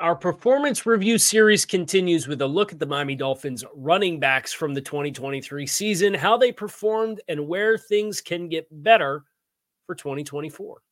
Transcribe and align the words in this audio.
Our 0.00 0.14
performance 0.14 0.86
review 0.86 1.18
series 1.18 1.64
continues 1.64 2.28
with 2.28 2.40
a 2.40 2.46
look 2.46 2.72
at 2.72 2.78
the 2.78 2.86
Miami 2.86 3.16
Dolphins 3.16 3.64
running 3.74 4.20
backs 4.20 4.52
from 4.52 4.72
the 4.72 4.80
2023 4.80 5.66
season, 5.66 6.14
how 6.14 6.36
they 6.36 6.52
performed, 6.52 7.20
and 7.26 7.48
where 7.48 7.76
things 7.76 8.20
can 8.20 8.48
get 8.48 8.68
better 8.70 9.24
for 9.86 9.96
2024. 9.96 10.82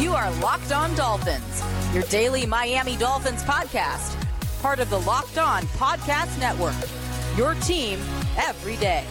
You 0.00 0.14
are 0.14 0.32
Locked 0.40 0.72
On 0.72 0.92
Dolphins, 0.96 1.62
your 1.94 2.02
daily 2.04 2.44
Miami 2.44 2.96
Dolphins 2.96 3.44
podcast, 3.44 4.20
part 4.60 4.80
of 4.80 4.90
the 4.90 4.98
Locked 4.98 5.38
On 5.38 5.62
Podcast 5.78 6.36
Network. 6.40 6.74
Your 7.36 7.54
team 7.62 8.00
every 8.36 8.74
day. 8.78 9.06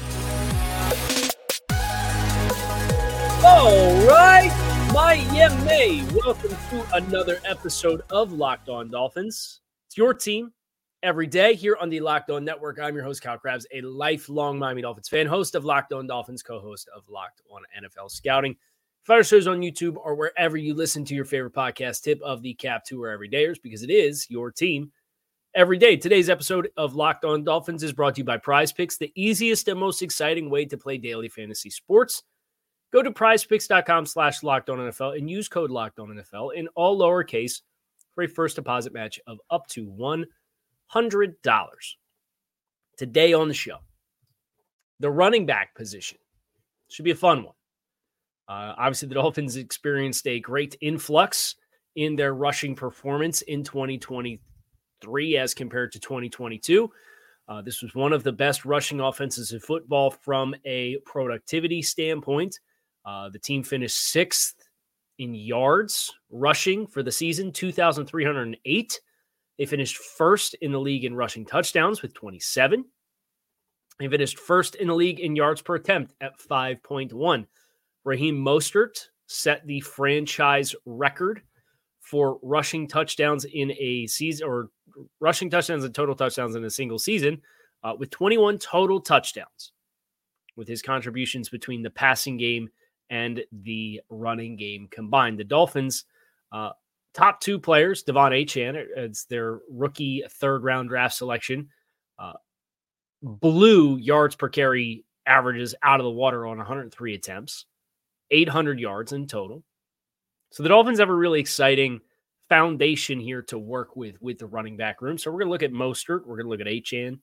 All 3.42 4.06
right, 4.06 4.52
Miami. 4.94 6.04
Welcome 6.16 6.56
to 6.70 6.86
another 6.94 7.40
episode 7.46 8.02
of 8.10 8.32
Locked 8.32 8.70
On 8.70 8.90
Dolphins. 8.90 9.62
It's 9.88 9.98
your 9.98 10.14
team 10.14 10.52
every 11.04 11.28
day 11.28 11.54
here 11.54 11.78
on 11.80 11.90
the 11.90 12.00
Locked 12.00 12.32
On 12.32 12.44
Network. 12.44 12.80
I'm 12.80 12.96
your 12.96 13.04
host, 13.04 13.22
Kyle 13.22 13.38
Crabbs, 13.38 13.68
a 13.72 13.82
lifelong 13.82 14.58
Miami 14.58 14.82
Dolphins 14.82 15.08
fan, 15.08 15.28
host 15.28 15.54
of 15.54 15.64
Locked 15.64 15.94
On 15.94 16.08
Dolphins, 16.08 16.42
co 16.42 16.60
host 16.60 16.90
of 16.96 17.08
Locked 17.08 17.42
On 17.52 17.62
NFL 17.80 18.10
Scouting. 18.10 18.56
Our 19.08 19.24
shows 19.24 19.48
on 19.48 19.62
YouTube 19.62 19.98
or 19.98 20.16
wherever 20.16 20.58
you 20.58 20.74
listen 20.74 21.06
to 21.06 21.16
your 21.16 21.26
favorite 21.26 21.54
podcast. 21.54 22.04
Tip 22.04 22.22
of 22.22 22.42
the 22.42 22.54
cap 22.54 22.86
to 22.86 23.02
our 23.02 23.18
everydayers 23.18 23.58
because 23.62 23.84
it 23.84 23.90
is 23.90 24.30
your 24.30 24.52
team 24.52 24.92
every 25.56 25.78
day. 25.78 25.98
Today's 25.98 26.30
episode 26.30 26.70
of 26.78 26.96
Locked 26.96 27.26
On 27.26 27.44
Dolphins 27.44 27.84
is 27.84 27.94
brought 27.94 28.16
to 28.16 28.22
you 28.22 28.26
by 28.26 28.38
PrizePicks, 28.38 28.98
the 28.98 29.12
easiest 29.16 29.68
and 29.68 29.80
most 29.80 30.02
exciting 30.02 30.50
way 30.50 30.66
to 30.66 30.78
play 30.78 30.98
daily 30.98 31.28
fantasy 31.28 31.70
sports. 31.70 32.24
Go 32.92 33.04
to 33.04 33.12
prizepicks.com 33.12 34.06
slash 34.06 34.42
NFL 34.42 35.18
and 35.18 35.30
use 35.30 35.48
code 35.48 35.70
locked 35.70 36.00
on 36.00 36.08
NFL 36.10 36.56
in 36.56 36.68
all 36.70 37.00
lowercase 37.00 37.62
for 38.16 38.24
a 38.24 38.28
first 38.28 38.56
deposit 38.56 38.94
match 38.94 39.20
of 39.28 39.40
up 39.52 39.68
to 39.68 39.86
$100. 39.88 40.26
Today 42.98 43.34
on 43.34 43.48
the 43.48 43.54
show, 43.54 43.78
the 45.00 45.10
running 45.10 45.46
back 45.46 45.76
position 45.76 46.18
should 46.90 47.06
be 47.06 47.12
a 47.12 47.16
fun 47.16 47.44
one. 47.44 47.54
Uh, 48.50 48.74
obviously, 48.78 49.08
the 49.08 49.16
Dolphins 49.16 49.56
experienced 49.56 50.26
a 50.26 50.40
great 50.40 50.76
influx 50.82 51.56
in 51.96 52.16
their 52.16 52.34
rushing 52.34 52.76
performance 52.76 53.44
in 53.44 53.64
2023 53.64 55.38
as 55.38 55.54
compared 55.54 55.92
to 55.92 56.00
2022. 56.00 56.90
Uh, 57.48 57.62
this 57.62 57.82
was 57.82 57.94
one 57.94 58.14
of 58.14 58.24
the 58.24 58.32
best 58.32 58.66
rushing 58.66 59.00
offenses 59.00 59.54
in 59.54 59.60
football 59.60 60.10
from 60.10 60.56
a 60.66 60.98
productivity 61.06 61.82
standpoint. 61.82 62.60
Uh, 63.06 63.30
the 63.30 63.40
team 63.40 63.64
finished 63.64 64.12
sixth 64.12 64.56
in 65.18 65.36
yards 65.36 66.14
rushing 66.30 66.88
for 66.88 67.04
the 67.04 67.12
season, 67.12 67.52
2,308. 67.52 69.02
They 69.58 69.66
finished 69.66 69.98
first 69.98 70.54
in 70.56 70.72
the 70.72 70.80
league 70.80 71.06
in 71.06 71.16
rushing 71.16 71.46
touchdowns 71.46 72.02
with 72.02 72.14
27. 72.14 72.86
They 74.00 74.08
finished 74.08 74.40
first 74.40 74.76
in 74.76 74.88
the 74.88 74.96
league 74.96 75.20
in 75.20 75.36
yards 75.36 75.62
per 75.62 75.76
attempt 75.76 76.16
at 76.22 76.40
5.1. 76.40 77.46
Raheem 78.06 78.38
Mostert 78.38 79.08
set 79.28 79.66
the 79.68 79.82
franchise 79.82 80.74
record 80.86 81.42
for 82.00 82.40
rushing 82.42 82.88
touchdowns 82.88 83.46
in 83.46 83.72
a 83.78 84.08
season 84.08 84.48
or 84.48 84.70
rushing 85.20 85.50
touchdowns 85.50 85.84
and 85.84 85.94
total 85.94 86.16
touchdowns 86.16 86.56
in 86.56 86.64
a 86.64 86.70
single 86.70 86.98
season 86.98 87.42
uh, 87.84 87.94
with 87.98 88.10
21 88.10 88.58
total 88.58 89.00
touchdowns 89.00 89.74
with 90.56 90.68
his 90.68 90.82
contributions 90.82 91.50
between 91.50 91.84
the 91.84 91.90
passing 91.90 92.38
game 92.38 92.70
and 93.10 93.44
the 93.52 94.02
running 94.10 94.56
game 94.56 94.88
combined. 94.92 95.40
The 95.40 95.44
Dolphins, 95.44 96.06
uh, 96.52 96.72
top 97.14 97.42
two 97.42 97.60
players, 97.60 98.04
De'Von 98.04 98.32
Achane, 98.32 98.76
uh, 98.76 99.02
it's 99.02 99.26
their 99.26 99.60
rookie 99.70 100.24
third 100.30 100.64
round 100.64 100.90
draft 100.90 101.16
selection, 101.16 101.70
uh, 102.18 102.34
blew 103.22 103.98
yards 103.98 104.36
per 104.36 104.50
carry 104.50 105.06
averages 105.26 105.76
out 105.84 106.00
of 106.00 106.04
the 106.04 106.12
water 106.12 106.46
on 106.46 106.58
103 106.58 107.14
attempts, 107.14 107.66
800 108.32 108.80
yards 108.80 109.12
in 109.12 109.28
total. 109.28 109.64
So 110.52 110.64
the 110.64 110.70
Dolphins 110.70 111.00
have 111.00 111.10
a 111.10 111.16
really 111.16 111.40
exciting 111.40 112.02
foundation 112.50 113.20
here 113.20 113.44
to 113.44 113.60
work 113.60 113.96
with 113.96 114.20
with 114.22 114.40
the 114.40 114.48
running 114.48 114.76
back 114.76 115.02
room. 115.02 115.18
So 115.18 115.30
we're 115.30 115.40
going 115.40 115.48
to 115.48 115.52
look 115.52 115.64
at 115.64 115.72
Mostert, 115.72 116.26
we're 116.26 116.38
going 116.38 116.46
to 116.46 116.50
look 116.50 116.62
at 116.62 116.68
Achane, 116.68 117.08
and 117.08 117.20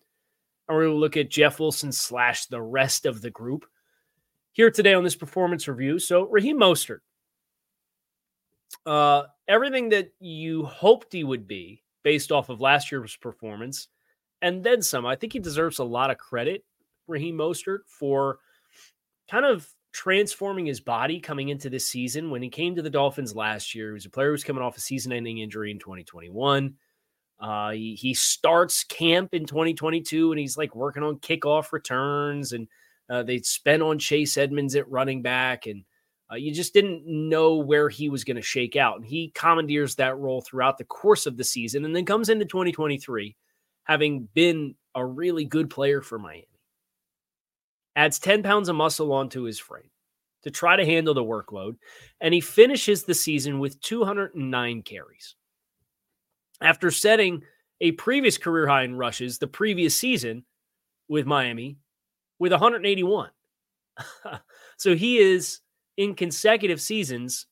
we're 0.69 0.85
going 0.85 0.95
to 0.95 1.01
look 1.01 1.17
at 1.17 1.31
Jeff 1.31 1.59
Wilson 1.59 1.91
slash 1.91 2.47
the 2.47 2.63
rest 2.63 3.07
of 3.07 3.21
the 3.21 3.31
group 3.31 3.67
here 4.57 4.71
today 4.71 4.95
on 4.95 5.05
this 5.05 5.15
performance 5.15 5.69
review. 5.69 5.99
So, 5.99 6.23
Raheem 6.29 6.59
Mostert, 6.59 7.01
uh, 8.87 9.25
everything 9.47 9.91
that 9.91 10.13
you 10.19 10.65
hoped 10.65 11.13
he 11.13 11.25
would 11.25 11.47
be 11.47 11.83
based 12.03 12.33
off 12.33 12.49
of 12.49 12.59
last 12.59 12.91
year's 12.91 13.17
performance, 13.17 13.89
and 14.41 14.65
then 14.65 14.81
some. 14.81 15.05
I 15.05 15.15
think 15.15 15.35
he 15.35 15.41
deserves 15.41 15.79
a 15.79 15.85
lot 15.85 16.11
of 16.11 16.17
credit, 16.17 16.65
Raheem 17.07 17.37
Mostert, 17.37 17.81
for 17.87 18.39
kind 19.31 19.45
of 19.45 19.69
transforming 19.93 20.65
his 20.65 20.81
body 20.81 21.21
coming 21.21 21.51
into 21.51 21.69
this 21.69 21.87
season. 21.87 22.31
When 22.31 22.41
he 22.41 22.49
came 22.49 22.75
to 22.77 22.83
the 22.83 22.89
Dolphins 22.89 23.37
last 23.37 23.75
year, 23.75 23.89
he 23.89 23.95
was 23.95 24.07
a 24.07 24.11
player 24.11 24.29
who 24.29 24.33
was 24.33 24.45
coming 24.45 24.63
off 24.63 24.79
a 24.79 24.81
season 24.81 25.13
ending 25.13 25.39
injury 25.39 25.71
in 25.71 25.79
2021. 25.79 26.75
Uh, 27.39 27.71
he, 27.73 27.95
he 27.95 28.15
starts 28.15 28.85
camp 28.85 29.35
in 29.35 29.45
2022 29.45 30.33
and 30.33 30.39
he's 30.39 30.57
like 30.57 30.75
working 30.75 31.03
on 31.03 31.19
kickoff 31.19 31.73
returns 31.73 32.53
and 32.53 32.67
uh, 33.09 33.23
they'd 33.23 33.47
spent 33.47 33.83
on 33.83 33.99
Chase 33.99 34.37
Edmonds 34.37 34.75
at 34.75 34.91
running 34.91 35.23
back, 35.23 35.67
and 35.67 35.85
uh, 36.31 36.37
you 36.37 36.53
just 36.53 36.75
didn't 36.75 37.05
know 37.07 37.57
where 37.57 37.89
he 37.89 38.09
was 38.09 38.25
going 38.25 38.37
to 38.37 38.43
shake 38.43 38.77
out. 38.77 38.97
And 38.97 39.07
he 39.07 39.31
commandeers 39.35 39.95
that 39.97 40.19
role 40.19 40.41
throughout 40.41 40.79
the 40.79 40.85
course 40.85 41.27
of 41.27 41.37
the 41.37 41.45
season, 41.45 41.85
and 41.85 41.95
then 41.95 42.05
comes 42.05 42.29
into 42.29 42.45
2023 42.45 43.37
having 43.85 44.29
been 44.35 44.75
a 44.95 45.05
really 45.05 45.45
good 45.45 45.71
player 45.71 46.03
for 46.03 46.19
Miami. 46.19 46.49
Adds 47.95 48.19
10 48.19 48.43
pounds 48.43 48.69
of 48.69 48.77
muscle 48.77 49.13
onto 49.13 49.43
his 49.43 49.59
frame 49.59 49.91
to 50.43 50.51
try 50.51 50.77
to 50.77 50.85
handle 50.85 51.15
the 51.15 51.23
workload, 51.23 51.77
and 52.21 52.35
he 52.35 52.41
finishes 52.41 53.05
the 53.05 53.15
season 53.15 53.59
with 53.59 53.81
209 53.81 54.83
carries. 54.83 55.37
After 56.61 56.91
setting 56.91 57.43
a 57.81 57.93
previous 57.93 58.39
career 58.39 58.67
high 58.67 58.83
in 58.83 58.97
rushes 58.97 59.39
the 59.39 59.47
previous 59.47 59.97
season 59.97 60.45
with 61.09 61.27
Miami 61.27 61.79
with 62.39 62.53
181. 62.53 63.31
so 64.77 64.95
he 64.95 65.19
is 65.19 65.61
in 65.97 66.15
consecutive 66.15 66.81
seasons 66.81 67.47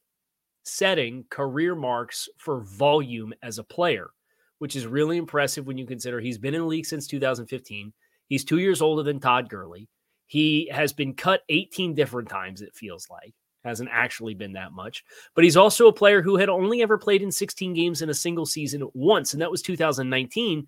setting 0.65 1.25
career 1.31 1.75
marks 1.75 2.29
for 2.39 2.61
volume 2.63 3.33
as 3.43 3.59
a 3.59 3.65
player, 3.65 4.11
which 4.59 4.77
is 4.77 4.87
really 4.87 5.17
impressive 5.17 5.67
when 5.67 5.79
you 5.79 5.87
consider 5.87 6.21
he's 6.21 6.39
been 6.39 6.55
in 6.55 6.63
the 6.63 6.67
league 6.67 6.87
since 6.87 7.07
2015. 7.07 7.93
He's 8.29 8.45
two 8.45 8.59
years 8.59 8.81
older 8.81 9.03
than 9.03 9.21
Todd 9.21 9.49
Gurley. 9.49 9.89
He 10.27 10.69
has 10.73 10.93
been 10.93 11.15
cut 11.15 11.43
18 11.49 11.95
different 11.95 12.29
times, 12.29 12.63
it 12.63 12.75
feels 12.75 13.09
like. 13.11 13.35
Hasn't 13.65 13.91
actually 13.93 14.35
been 14.35 14.53
that 14.55 14.73
much. 14.73 15.05
But 15.35 15.45
he's 15.45 15.57
also 15.57 15.89
a 15.89 15.93
player 15.93 16.23
who 16.23 16.37
had 16.37 16.49
only 16.49 16.83
ever 16.83 16.99
played 16.99 17.23
in 17.23 17.31
16 17.31 17.75
games 17.75 18.03
in 18.03 18.11
a 18.11 18.15
single 18.15 18.47
season 18.47 18.89
once, 18.95 19.33
and 19.33 19.43
that 19.43 19.51
was 19.51 19.63
2019 19.63 20.67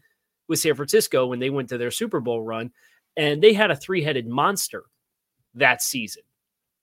with 0.49 0.59
San 0.59 0.75
Francisco 0.75 1.27
when 1.27 1.39
they 1.39 1.51
went 1.51 1.69
to 1.71 1.79
their 1.79 1.91
Super 1.91 2.21
Bowl 2.21 2.43
run. 2.43 2.71
And 3.17 3.43
they 3.43 3.53
had 3.53 3.71
a 3.71 3.77
three 3.77 4.03
headed 4.03 4.27
monster 4.27 4.85
that 5.55 5.83
season 5.83 6.23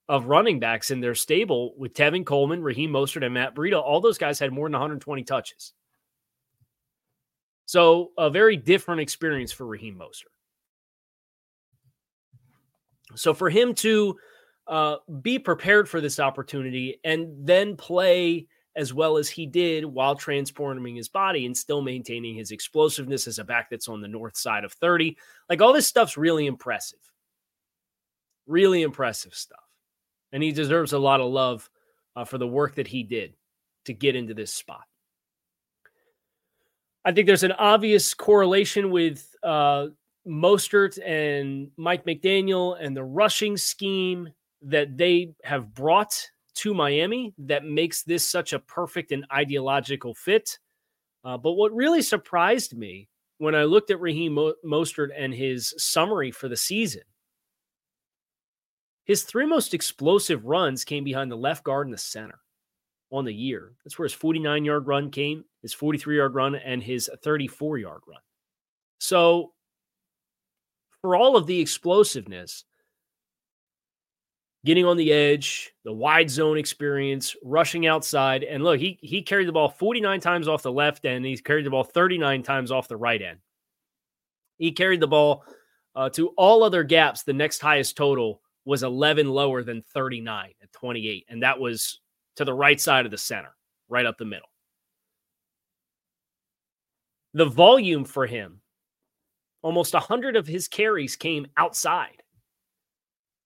of 0.09 0.25
running 0.25 0.59
backs 0.59 0.91
in 0.91 0.99
their 0.99 1.15
stable 1.15 1.73
with 1.77 1.93
Tevin 1.93 2.25
Coleman, 2.25 2.61
Raheem 2.61 2.91
Mostert, 2.91 3.23
and 3.23 3.33
Matt 3.33 3.55
Breida. 3.55 3.81
All 3.81 4.01
those 4.01 4.17
guys 4.17 4.39
had 4.39 4.51
more 4.51 4.67
than 4.67 4.73
120 4.73 5.23
touches. 5.23 5.73
So 7.65 8.11
a 8.17 8.29
very 8.29 8.57
different 8.57 9.01
experience 9.01 9.51
for 9.51 9.65
Raheem 9.65 9.95
Mostert. 9.95 10.33
So 13.15 13.33
for 13.33 13.49
him 13.49 13.73
to 13.75 14.17
uh, 14.67 14.97
be 15.21 15.39
prepared 15.39 15.87
for 15.87 16.01
this 16.01 16.19
opportunity 16.19 16.99
and 17.03 17.29
then 17.45 17.75
play 17.75 18.47
as 18.75 18.93
well 18.93 19.17
as 19.17 19.29
he 19.29 19.45
did 19.45 19.85
while 19.85 20.15
transforming 20.15 20.95
his 20.95 21.07
body 21.07 21.45
and 21.45 21.55
still 21.55 21.81
maintaining 21.81 22.35
his 22.35 22.51
explosiveness 22.51 23.27
as 23.27 23.39
a 23.39 23.43
back 23.43 23.69
that's 23.69 23.87
on 23.87 24.01
the 24.01 24.07
north 24.07 24.35
side 24.35 24.63
of 24.63 24.73
30. 24.73 25.17
Like 25.49 25.61
all 25.61 25.73
this 25.73 25.87
stuff's 25.87 26.17
really 26.17 26.47
impressive. 26.47 26.99
Really 28.47 28.81
impressive 28.81 29.35
stuff. 29.35 29.59
And 30.31 30.41
he 30.41 30.51
deserves 30.51 30.93
a 30.93 30.99
lot 30.99 31.21
of 31.21 31.31
love 31.31 31.69
uh, 32.15 32.25
for 32.25 32.37
the 32.37 32.47
work 32.47 32.75
that 32.75 32.87
he 32.87 33.03
did 33.03 33.33
to 33.85 33.93
get 33.93 34.15
into 34.15 34.33
this 34.33 34.53
spot. 34.53 34.83
I 37.05 37.11
think 37.11 37.27
there's 37.27 37.43
an 37.43 37.51
obvious 37.51 38.13
correlation 38.13 38.89
with 38.89 39.35
uh, 39.43 39.87
Mostert 40.27 40.97
and 41.05 41.69
Mike 41.77 42.05
McDaniel 42.05 42.77
and 42.79 42.95
the 42.95 43.03
rushing 43.03 43.57
scheme 43.57 44.29
that 44.61 44.97
they 44.97 45.33
have 45.43 45.73
brought 45.73 46.29
to 46.55 46.73
Miami 46.73 47.33
that 47.37 47.65
makes 47.65 48.03
this 48.03 48.29
such 48.29 48.53
a 48.53 48.59
perfect 48.59 49.11
and 49.11 49.25
ideological 49.31 50.13
fit. 50.13 50.59
Uh, 51.23 51.37
but 51.37 51.53
what 51.53 51.73
really 51.73 52.01
surprised 52.01 52.77
me 52.77 53.07
when 53.37 53.55
I 53.55 53.63
looked 53.63 53.91
at 53.91 53.99
Raheem 53.99 54.33
Mo- 54.33 54.55
Mostert 54.65 55.09
and 55.17 55.33
his 55.33 55.73
summary 55.77 56.31
for 56.31 56.47
the 56.47 56.57
season, 56.57 57.03
his 59.05 59.23
three 59.23 59.45
most 59.45 59.73
explosive 59.73 60.45
runs 60.45 60.83
came 60.85 61.03
behind 61.03 61.31
the 61.31 61.37
left 61.37 61.63
guard 61.63 61.87
and 61.87 61.93
the 61.93 61.97
center. 61.97 62.39
on 63.11 63.25
the 63.25 63.33
year. 63.33 63.73
That's 63.83 63.99
where 63.99 64.05
his 64.07 64.13
49 64.13 64.65
yard 64.65 64.87
run 64.87 65.11
came, 65.11 65.45
his 65.61 65.73
43 65.73 66.17
yard 66.17 66.33
run, 66.33 66.55
and 66.55 66.81
his 66.81 67.09
34 67.23 67.77
yard 67.77 68.01
run. 68.07 68.21
So, 68.97 69.53
for 71.01 71.15
all 71.15 71.35
of 71.35 71.45
the 71.45 71.59
explosiveness, 71.59 72.65
getting 74.65 74.85
on 74.85 74.97
the 74.97 75.11
edge, 75.11 75.73
the 75.83 75.93
wide 75.93 76.29
zone 76.29 76.57
experience, 76.57 77.35
rushing 77.43 77.85
outside, 77.85 78.43
and 78.43 78.63
look, 78.63 78.79
he 78.79 78.97
he 79.01 79.21
carried 79.21 79.47
the 79.47 79.51
ball 79.51 79.69
49 79.69 80.19
times 80.19 80.47
off 80.47 80.63
the 80.63 80.71
left 80.71 81.05
end. 81.05 81.25
He's 81.25 81.41
carried 81.41 81.65
the 81.65 81.69
ball 81.69 81.83
39 81.83 82.43
times 82.43 82.71
off 82.71 82.87
the 82.87 82.97
right 82.97 83.21
end. 83.21 83.39
He 84.57 84.71
carried 84.71 84.99
the 84.99 85.07
ball 85.07 85.43
uh, 85.95 86.09
to 86.11 86.29
all 86.29 86.63
other 86.63 86.83
gaps. 86.83 87.23
The 87.23 87.33
next 87.33 87.59
highest 87.59 87.97
total 87.97 88.41
was 88.65 88.83
11 88.83 89.29
lower 89.29 89.63
than 89.63 89.83
39 89.93 90.51
at 90.61 90.71
28, 90.71 91.25
and 91.29 91.43
that 91.43 91.59
was 91.59 91.99
to 92.37 92.45
the 92.45 92.53
right 92.53 92.79
side 92.79 93.05
of 93.05 93.11
the 93.11 93.17
center, 93.17 93.55
right 93.89 94.05
up 94.05 94.17
the 94.17 94.25
middle. 94.25 94.47
The 97.33 97.45
volume 97.45 98.05
for 98.05 98.25
him, 98.25 98.61
almost 99.61 99.93
100 99.93 100.35
of 100.35 100.47
his 100.47 100.67
carries 100.67 101.15
came 101.15 101.47
outside. 101.57 102.22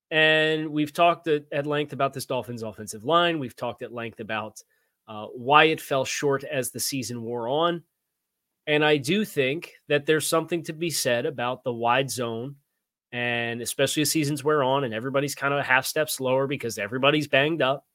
And 0.10 0.70
we've 0.70 0.94
talked 0.94 1.28
at, 1.28 1.66
length 1.66 1.94
about 1.94 2.14
this 2.14 2.26
Dolphins 2.26 2.64
offensive 2.64 3.04
line. 3.04 3.40
We've 3.40 3.56
talked 3.56 3.82
at 3.82 3.94
length 3.94 4.20
about 4.20 4.62
uh, 5.08 5.26
why 5.28 5.66
it 5.66 5.82
fell 5.82 6.06
short 6.06 6.44
as 6.44 6.72
the 6.72 6.80
season 6.80 7.22
wore 7.22 7.48
on. 7.48 7.84
And 8.68 8.84
I 8.84 8.98
do 8.98 9.26
think 9.26 9.74
that 9.88 10.06
there's 10.06 10.28
something 10.28 10.64
to 10.64 10.74
be 10.74 10.90
said 10.90 11.26
about 11.26 11.64
the 11.64 11.74
wide 11.74 12.10
zone. 12.10 12.56
And 13.14 13.62
especially 13.62 14.02
as 14.02 14.12
seasons 14.12 14.44
wear 14.44 14.64
on 14.64 14.84
and 14.84 14.94
everybody's 14.94 15.36
kind 15.36 15.54
of 15.54 15.60
a 15.60 15.64
half 15.64 15.86
step 15.86 16.10
slower 16.10 16.46
because 16.46 16.78
everybody's 16.78 17.28
banged 17.28 17.62
up. 17.62 17.86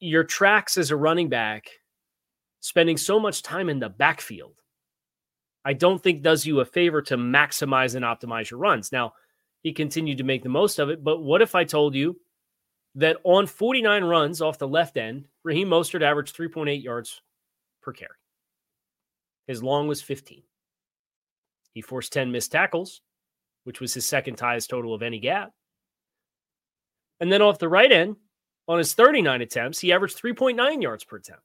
Your 0.00 0.24
tracks 0.24 0.78
as 0.78 0.90
a 0.90 0.96
running 0.96 1.28
back, 1.28 1.68
spending 2.60 2.96
so 2.96 3.20
much 3.20 3.42
time 3.42 3.68
in 3.68 3.78
the 3.78 3.90
backfield, 3.90 4.60
I 5.64 5.74
don't 5.74 6.02
think 6.02 6.22
does 6.22 6.44
you 6.44 6.60
a 6.60 6.64
favor 6.64 7.00
to 7.02 7.16
maximize 7.16 7.94
and 7.94 8.04
optimize 8.04 8.50
your 8.50 8.60
runs. 8.60 8.92
Now, 8.92 9.12
he 9.64 9.72
continued 9.72 10.18
to 10.18 10.24
make 10.24 10.42
the 10.44 10.48
most 10.48 10.78
of 10.78 10.90
it. 10.90 11.02
But 11.02 11.22
what 11.22 11.42
if 11.42 11.56
I 11.56 11.64
told 11.64 11.96
you 11.96 12.20
that 12.94 13.16
on 13.24 13.46
49 13.46 14.04
runs 14.04 14.40
off 14.40 14.58
the 14.58 14.68
left 14.68 14.96
end, 14.96 15.26
Raheem 15.42 15.68
Mostert 15.68 16.02
averaged 16.02 16.36
3.8 16.36 16.84
yards 16.84 17.22
per 17.82 17.92
carry? 17.92 18.14
His 19.48 19.62
long 19.62 19.88
was 19.88 20.02
15. 20.02 20.42
He 21.72 21.80
forced 21.80 22.12
10 22.12 22.30
missed 22.30 22.52
tackles, 22.52 23.00
which 23.64 23.80
was 23.80 23.94
his 23.94 24.06
second 24.06 24.38
highest 24.38 24.70
total 24.70 24.94
of 24.94 25.02
any 25.02 25.18
gap. 25.18 25.50
And 27.18 27.32
then 27.32 27.42
off 27.42 27.58
the 27.58 27.68
right 27.68 27.90
end, 27.90 28.16
on 28.68 28.78
his 28.78 28.92
39 28.92 29.40
attempts, 29.40 29.80
he 29.80 29.92
averaged 29.92 30.20
3.9 30.20 30.82
yards 30.82 31.04
per 31.04 31.16
attempt 31.16 31.42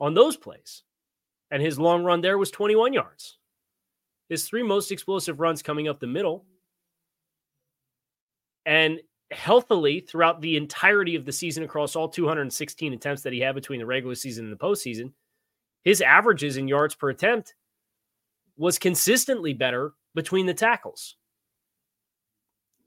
on 0.00 0.14
those 0.14 0.36
plays. 0.36 0.82
And 1.52 1.62
his 1.62 1.78
long 1.78 2.02
run 2.02 2.20
there 2.20 2.38
was 2.38 2.50
21 2.50 2.92
yards. 2.92 3.38
His 4.28 4.44
three 4.44 4.62
most 4.62 4.90
explosive 4.90 5.40
runs 5.40 5.62
coming 5.62 5.88
up 5.88 6.00
the 6.00 6.06
middle 6.06 6.46
and 8.66 9.00
healthily 9.30 10.00
throughout 10.00 10.40
the 10.40 10.56
entirety 10.56 11.14
of 11.14 11.24
the 11.24 11.32
season 11.32 11.62
across 11.62 11.94
all 11.94 12.08
216 12.08 12.92
attempts 12.92 13.22
that 13.22 13.32
he 13.32 13.40
had 13.40 13.54
between 13.54 13.80
the 13.80 13.86
regular 13.86 14.14
season 14.14 14.44
and 14.44 14.52
the 14.52 14.56
postseason, 14.56 15.12
his 15.84 16.00
averages 16.00 16.56
in 16.56 16.68
yards 16.68 16.94
per 16.94 17.10
attempt 17.10 17.54
was 18.56 18.78
consistently 18.78 19.54
better 19.54 19.92
between 20.14 20.46
the 20.46 20.54
tackles. 20.54 21.16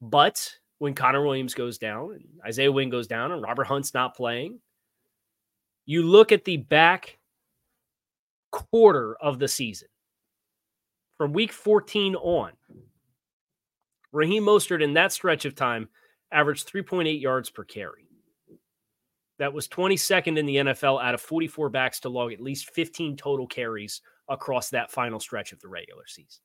But 0.02 0.54
when 0.80 0.94
Connor 0.94 1.24
Williams 1.24 1.54
goes 1.54 1.78
down 1.78 2.12
and 2.14 2.26
Isaiah 2.46 2.72
Wynn 2.72 2.90
goes 2.90 3.08
down 3.08 3.32
and 3.32 3.42
Robert 3.42 3.66
Hunt's 3.66 3.94
not 3.94 4.16
playing, 4.16 4.60
you 5.86 6.04
look 6.04 6.32
at 6.32 6.46
the 6.46 6.58
back 6.58 7.18
quarter 8.52 9.16
of 9.22 9.40
the 9.40 9.48
season 9.48 9.88
from 11.18 11.34
week 11.34 11.52
14 11.52 12.16
on, 12.16 12.52
Raheem 14.14 14.44
Mostert 14.44 14.84
in 14.84 14.94
that 14.94 15.12
stretch 15.12 15.44
of 15.46 15.56
time 15.56 15.90
averaged 16.32 16.72
3.8 16.72 17.20
yards 17.20 17.50
per 17.50 17.64
carry. 17.64 18.08
That 19.40 19.54
was 19.54 19.68
22nd 19.68 20.38
in 20.38 20.46
the 20.46 20.58
NFL 20.58 21.04
out 21.04 21.16
of 21.16 21.22
44 21.22 21.70
backs 21.70 22.00
to 22.02 22.10
log 22.10 22.32
at 22.32 22.40
least 22.40 22.70
15 22.70 23.18
total 23.18 23.48
carries 23.48 24.02
across 24.30 24.70
that 24.70 24.92
final 24.92 25.20
stretch 25.20 25.52
of 25.52 25.60
the 25.60 25.68
regular 25.68 26.06
season. 26.08 26.42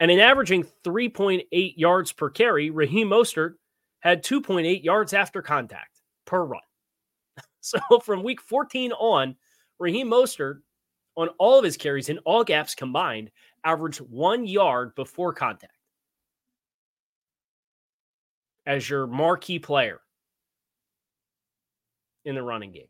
And 0.00 0.10
in 0.10 0.18
averaging 0.18 0.66
3.8 0.84 1.74
yards 1.76 2.12
per 2.12 2.28
carry, 2.28 2.70
Raheem 2.70 3.08
Mostert 3.08 3.54
had 4.00 4.24
2.8 4.24 4.84
yards 4.84 5.14
after 5.14 5.40
contact 5.40 6.00
per 6.26 6.44
run. 6.44 6.60
So 7.60 7.80
from 8.04 8.22
week 8.22 8.40
14 8.40 8.92
on, 8.92 9.34
Raheem 9.80 10.08
Mostert, 10.08 10.60
on 11.16 11.30
all 11.38 11.58
of 11.58 11.64
his 11.64 11.76
carries 11.76 12.08
in 12.08 12.18
all 12.18 12.44
gaps 12.44 12.76
combined, 12.76 13.32
averaged 13.64 13.98
one 13.98 14.46
yard 14.46 14.94
before 14.94 15.32
contact 15.32 15.75
as 18.66 18.88
your 18.88 19.06
marquee 19.06 19.58
player 19.58 20.00
in 22.24 22.34
the 22.34 22.42
running 22.42 22.72
game. 22.72 22.88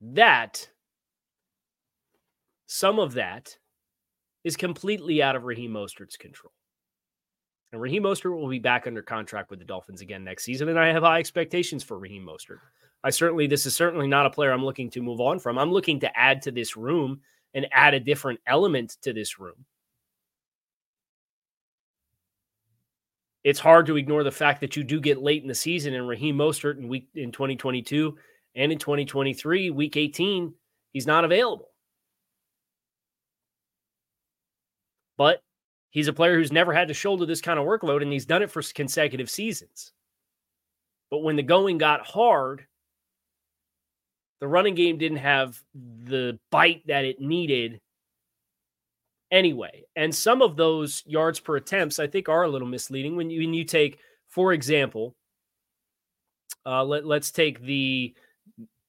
That, 0.00 0.68
some 2.66 2.98
of 2.98 3.14
that 3.14 3.56
is 4.42 4.56
completely 4.56 5.22
out 5.22 5.36
of 5.36 5.44
Raheem 5.44 5.72
Mostert's 5.72 6.16
control. 6.16 6.52
And 7.70 7.80
Raheem 7.80 8.02
Mostert 8.02 8.36
will 8.36 8.48
be 8.48 8.58
back 8.58 8.86
under 8.86 9.00
contract 9.00 9.50
with 9.50 9.60
the 9.60 9.64
Dolphins 9.64 10.00
again 10.00 10.24
next 10.24 10.44
season. 10.44 10.68
And 10.68 10.78
I 10.78 10.88
have 10.88 11.04
high 11.04 11.20
expectations 11.20 11.82
for 11.82 11.98
Raheem 11.98 12.26
Mostert. 12.26 12.58
I 13.04 13.10
certainly, 13.10 13.46
this 13.46 13.64
is 13.64 13.74
certainly 13.74 14.06
not 14.06 14.26
a 14.26 14.30
player 14.30 14.52
I'm 14.52 14.64
looking 14.64 14.90
to 14.90 15.02
move 15.02 15.20
on 15.20 15.38
from. 15.38 15.58
I'm 15.58 15.72
looking 15.72 16.00
to 16.00 16.18
add 16.18 16.42
to 16.42 16.50
this 16.50 16.76
room 16.76 17.20
and 17.54 17.66
add 17.72 17.94
a 17.94 18.00
different 18.00 18.40
element 18.46 18.96
to 19.02 19.12
this 19.12 19.38
room. 19.38 19.64
It's 23.44 23.60
hard 23.60 23.86
to 23.86 23.96
ignore 23.96 24.22
the 24.22 24.30
fact 24.30 24.60
that 24.60 24.76
you 24.76 24.84
do 24.84 25.00
get 25.00 25.22
late 25.22 25.42
in 25.42 25.48
the 25.48 25.54
season 25.54 25.94
and 25.94 26.08
Raheem 26.08 26.36
Mostert 26.36 26.78
in 26.78 26.88
week 26.88 27.08
in 27.14 27.32
2022 27.32 28.16
and 28.54 28.70
in 28.70 28.78
2023, 28.78 29.70
week 29.70 29.96
18, 29.96 30.54
he's 30.92 31.06
not 31.06 31.24
available. 31.24 31.68
But 35.16 35.42
he's 35.90 36.08
a 36.08 36.12
player 36.12 36.36
who's 36.36 36.52
never 36.52 36.72
had 36.72 36.88
to 36.88 36.94
shoulder 36.94 37.26
this 37.26 37.40
kind 37.40 37.58
of 37.58 37.66
workload 37.66 38.02
and 38.02 38.12
he's 38.12 38.26
done 38.26 38.42
it 38.42 38.50
for 38.50 38.62
consecutive 38.74 39.30
seasons. 39.30 39.92
But 41.10 41.18
when 41.18 41.36
the 41.36 41.42
going 41.42 41.78
got 41.78 42.06
hard, 42.06 42.66
the 44.40 44.48
running 44.48 44.74
game 44.74 44.98
didn't 44.98 45.18
have 45.18 45.60
the 45.74 46.38
bite 46.50 46.86
that 46.86 47.04
it 47.04 47.20
needed 47.20 47.80
anyway. 49.32 49.84
And 49.96 50.14
some 50.14 50.42
of 50.42 50.56
those 50.56 51.02
yards 51.06 51.40
per 51.40 51.56
attempts, 51.56 51.98
I 51.98 52.06
think, 52.06 52.28
are 52.28 52.44
a 52.44 52.48
little 52.48 52.68
misleading. 52.68 53.16
When 53.16 53.30
you, 53.30 53.40
when 53.40 53.54
you 53.54 53.64
take, 53.64 53.98
for 54.28 54.52
example, 54.52 55.16
uh, 56.64 56.84
let, 56.84 57.04
let's 57.04 57.32
take 57.32 57.60
the 57.60 58.14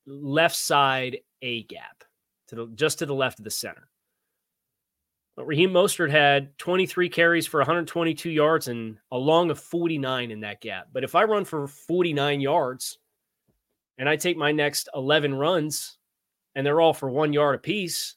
left 0.05 0.55
side 0.55 1.17
A 1.41 1.63
gap 1.63 2.03
to 2.50 2.55
the 2.55 2.67
just 2.75 3.00
to 3.00 3.05
the 3.05 3.15
left 3.15 3.39
of 3.39 3.45
the 3.45 3.51
center. 3.51 3.88
But 5.35 5.47
Raheem 5.47 5.71
Mostert 5.71 6.12
had 6.12 6.55
23 6.59 7.09
carries 7.09 7.47
for 7.47 7.59
122 7.59 8.29
yards 8.29 8.67
and 8.67 8.97
a 9.12 9.17
long 9.17 9.50
of 9.50 9.59
49 9.59 10.29
in 10.29 10.41
that 10.41 10.62
gap. 10.62 10.89
But 10.93 11.03
if 11.03 11.15
I 11.15 11.23
run 11.23 11.43
for 11.43 11.67
49 11.67 12.39
yards 12.39 13.00
and 13.97 14.07
I 14.07 14.15
take 14.15 14.38
my 14.38 14.51
next 14.51 14.89
11 14.93 15.33
runs 15.33 15.97
and 16.53 16.63
they're 16.63 16.81
all 16.81 16.93
for 16.93 17.09
one 17.09 17.33
yard 17.33 17.55
apiece, 17.55 18.15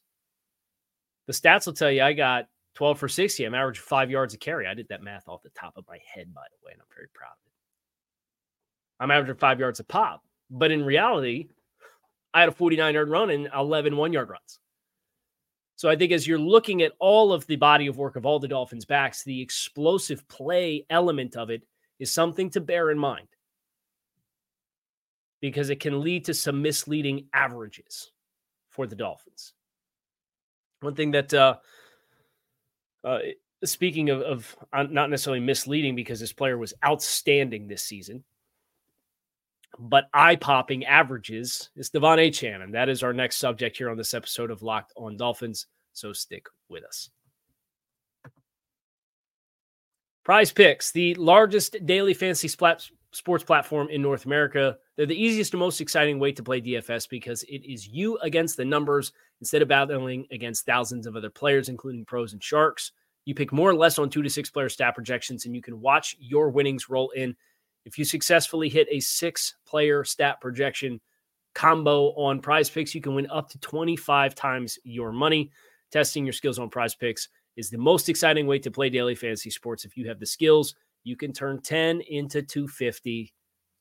the 1.26 1.32
stats 1.32 1.66
will 1.66 1.72
tell 1.72 1.90
you 1.90 2.02
I 2.02 2.12
got 2.12 2.46
12 2.74 2.98
for 2.98 3.08
60. 3.08 3.44
I'm 3.44 3.54
averaging 3.54 3.82
five 3.82 4.10
yards 4.10 4.34
a 4.34 4.38
carry. 4.38 4.66
I 4.66 4.74
did 4.74 4.88
that 4.88 5.02
math 5.02 5.28
off 5.28 5.42
the 5.42 5.50
top 5.50 5.76
of 5.76 5.84
my 5.88 5.98
head, 6.14 6.32
by 6.32 6.42
the 6.50 6.64
way, 6.64 6.72
and 6.72 6.80
I'm 6.80 6.94
very 6.94 7.08
proud 7.12 7.32
of 7.32 7.46
it. 7.46 7.52
I'm 9.00 9.10
averaging 9.10 9.36
five 9.36 9.58
yards 9.58 9.80
a 9.80 9.84
pop. 9.84 10.22
But 10.50 10.70
in 10.70 10.84
reality, 10.84 11.48
I 12.32 12.40
had 12.40 12.48
a 12.48 12.52
49 12.52 12.94
yard 12.94 13.08
run 13.08 13.30
and 13.30 13.48
11 13.54 13.96
one 13.96 14.12
yard 14.12 14.28
runs. 14.28 14.60
So 15.76 15.90
I 15.90 15.96
think 15.96 16.12
as 16.12 16.26
you're 16.26 16.38
looking 16.38 16.82
at 16.82 16.92
all 16.98 17.32
of 17.32 17.46
the 17.46 17.56
body 17.56 17.86
of 17.86 17.98
work 17.98 18.16
of 18.16 18.24
all 18.24 18.38
the 18.38 18.48
Dolphins 18.48 18.86
backs, 18.86 19.24
the 19.24 19.40
explosive 19.40 20.26
play 20.28 20.86
element 20.88 21.36
of 21.36 21.50
it 21.50 21.62
is 21.98 22.12
something 22.12 22.48
to 22.50 22.60
bear 22.60 22.90
in 22.90 22.98
mind 22.98 23.28
because 25.40 25.68
it 25.68 25.80
can 25.80 26.00
lead 26.00 26.24
to 26.26 26.34
some 26.34 26.62
misleading 26.62 27.26
averages 27.34 28.12
for 28.70 28.86
the 28.86 28.96
Dolphins. 28.96 29.52
One 30.80 30.94
thing 30.94 31.12
that, 31.12 31.32
uh, 31.32 31.56
uh, 33.04 33.18
speaking 33.64 34.10
of, 34.10 34.20
of 34.22 34.56
uh, 34.72 34.84
not 34.84 35.10
necessarily 35.10 35.40
misleading 35.40 35.94
because 35.94 36.20
this 36.20 36.32
player 36.32 36.58
was 36.58 36.74
outstanding 36.84 37.66
this 37.66 37.82
season, 37.82 38.24
but 39.78 40.04
eye 40.14 40.36
popping 40.36 40.84
averages 40.84 41.70
is 41.76 41.90
De'Von 41.90 42.18
Achane. 42.18 42.62
And 42.62 42.74
that 42.74 42.88
is 42.88 43.02
our 43.02 43.12
next 43.12 43.36
subject 43.36 43.76
here 43.76 43.90
on 43.90 43.96
this 43.96 44.14
episode 44.14 44.50
of 44.50 44.62
Locked 44.62 44.92
on 44.96 45.16
Dolphins. 45.16 45.66
So 45.92 46.12
stick 46.12 46.46
with 46.68 46.84
us. 46.84 47.10
PrizePicks, 50.26 50.92
the 50.92 51.14
largest 51.14 51.76
daily 51.86 52.12
fantasy 52.12 52.48
sports 53.16 53.42
platform 53.42 53.88
in 53.88 54.02
North 54.02 54.26
America. 54.26 54.76
They're 54.94 55.06
the 55.06 55.20
easiest 55.20 55.54
and 55.54 55.60
most 55.60 55.80
exciting 55.80 56.18
way 56.18 56.32
to 56.32 56.42
play 56.42 56.60
DFS 56.60 57.08
because 57.08 57.42
it 57.44 57.64
is 57.64 57.88
you 57.88 58.18
against 58.18 58.58
the 58.58 58.64
numbers 58.64 59.12
instead 59.40 59.62
of 59.62 59.68
battling 59.68 60.26
against 60.30 60.66
thousands 60.66 61.06
of 61.06 61.16
other 61.16 61.30
players, 61.30 61.70
including 61.70 62.04
pros 62.04 62.34
and 62.34 62.42
sharks. 62.42 62.92
You 63.24 63.34
pick 63.34 63.52
more 63.52 63.70
or 63.70 63.74
less 63.74 63.98
on 63.98 64.10
two 64.10 64.22
to 64.22 64.28
six 64.28 64.50
player 64.50 64.68
stat 64.68 64.94
projections, 64.94 65.46
and 65.46 65.54
you 65.54 65.62
can 65.62 65.80
watch 65.80 66.14
your 66.20 66.50
winnings 66.50 66.90
roll 66.90 67.08
in. 67.10 67.34
If 67.86 67.98
you 67.98 68.04
successfully 68.04 68.68
hit 68.68 68.86
a 68.90 69.00
six 69.00 69.54
player 69.66 70.04
stat 70.04 70.40
projection 70.42 71.00
combo 71.54 72.08
on 72.16 72.42
PrizePicks, 72.42 72.94
you 72.94 73.00
can 73.00 73.14
win 73.14 73.30
up 73.30 73.48
to 73.48 73.58
25 73.60 74.34
times 74.34 74.78
your 74.84 75.10
money. 75.10 75.50
Testing 75.90 76.26
your 76.26 76.34
skills 76.34 76.58
on 76.58 76.68
PrizePicks 76.68 77.28
is 77.56 77.70
the 77.70 77.78
most 77.78 78.10
exciting 78.10 78.46
way 78.46 78.58
to 78.58 78.70
play 78.70 78.90
daily 78.90 79.14
fantasy 79.14 79.48
sports. 79.48 79.86
If 79.86 79.96
you 79.96 80.06
have 80.06 80.20
the 80.20 80.26
skills, 80.26 80.74
you 81.06 81.16
can 81.16 81.32
turn 81.32 81.60
10 81.62 82.00
into 82.00 82.42
250 82.42 83.32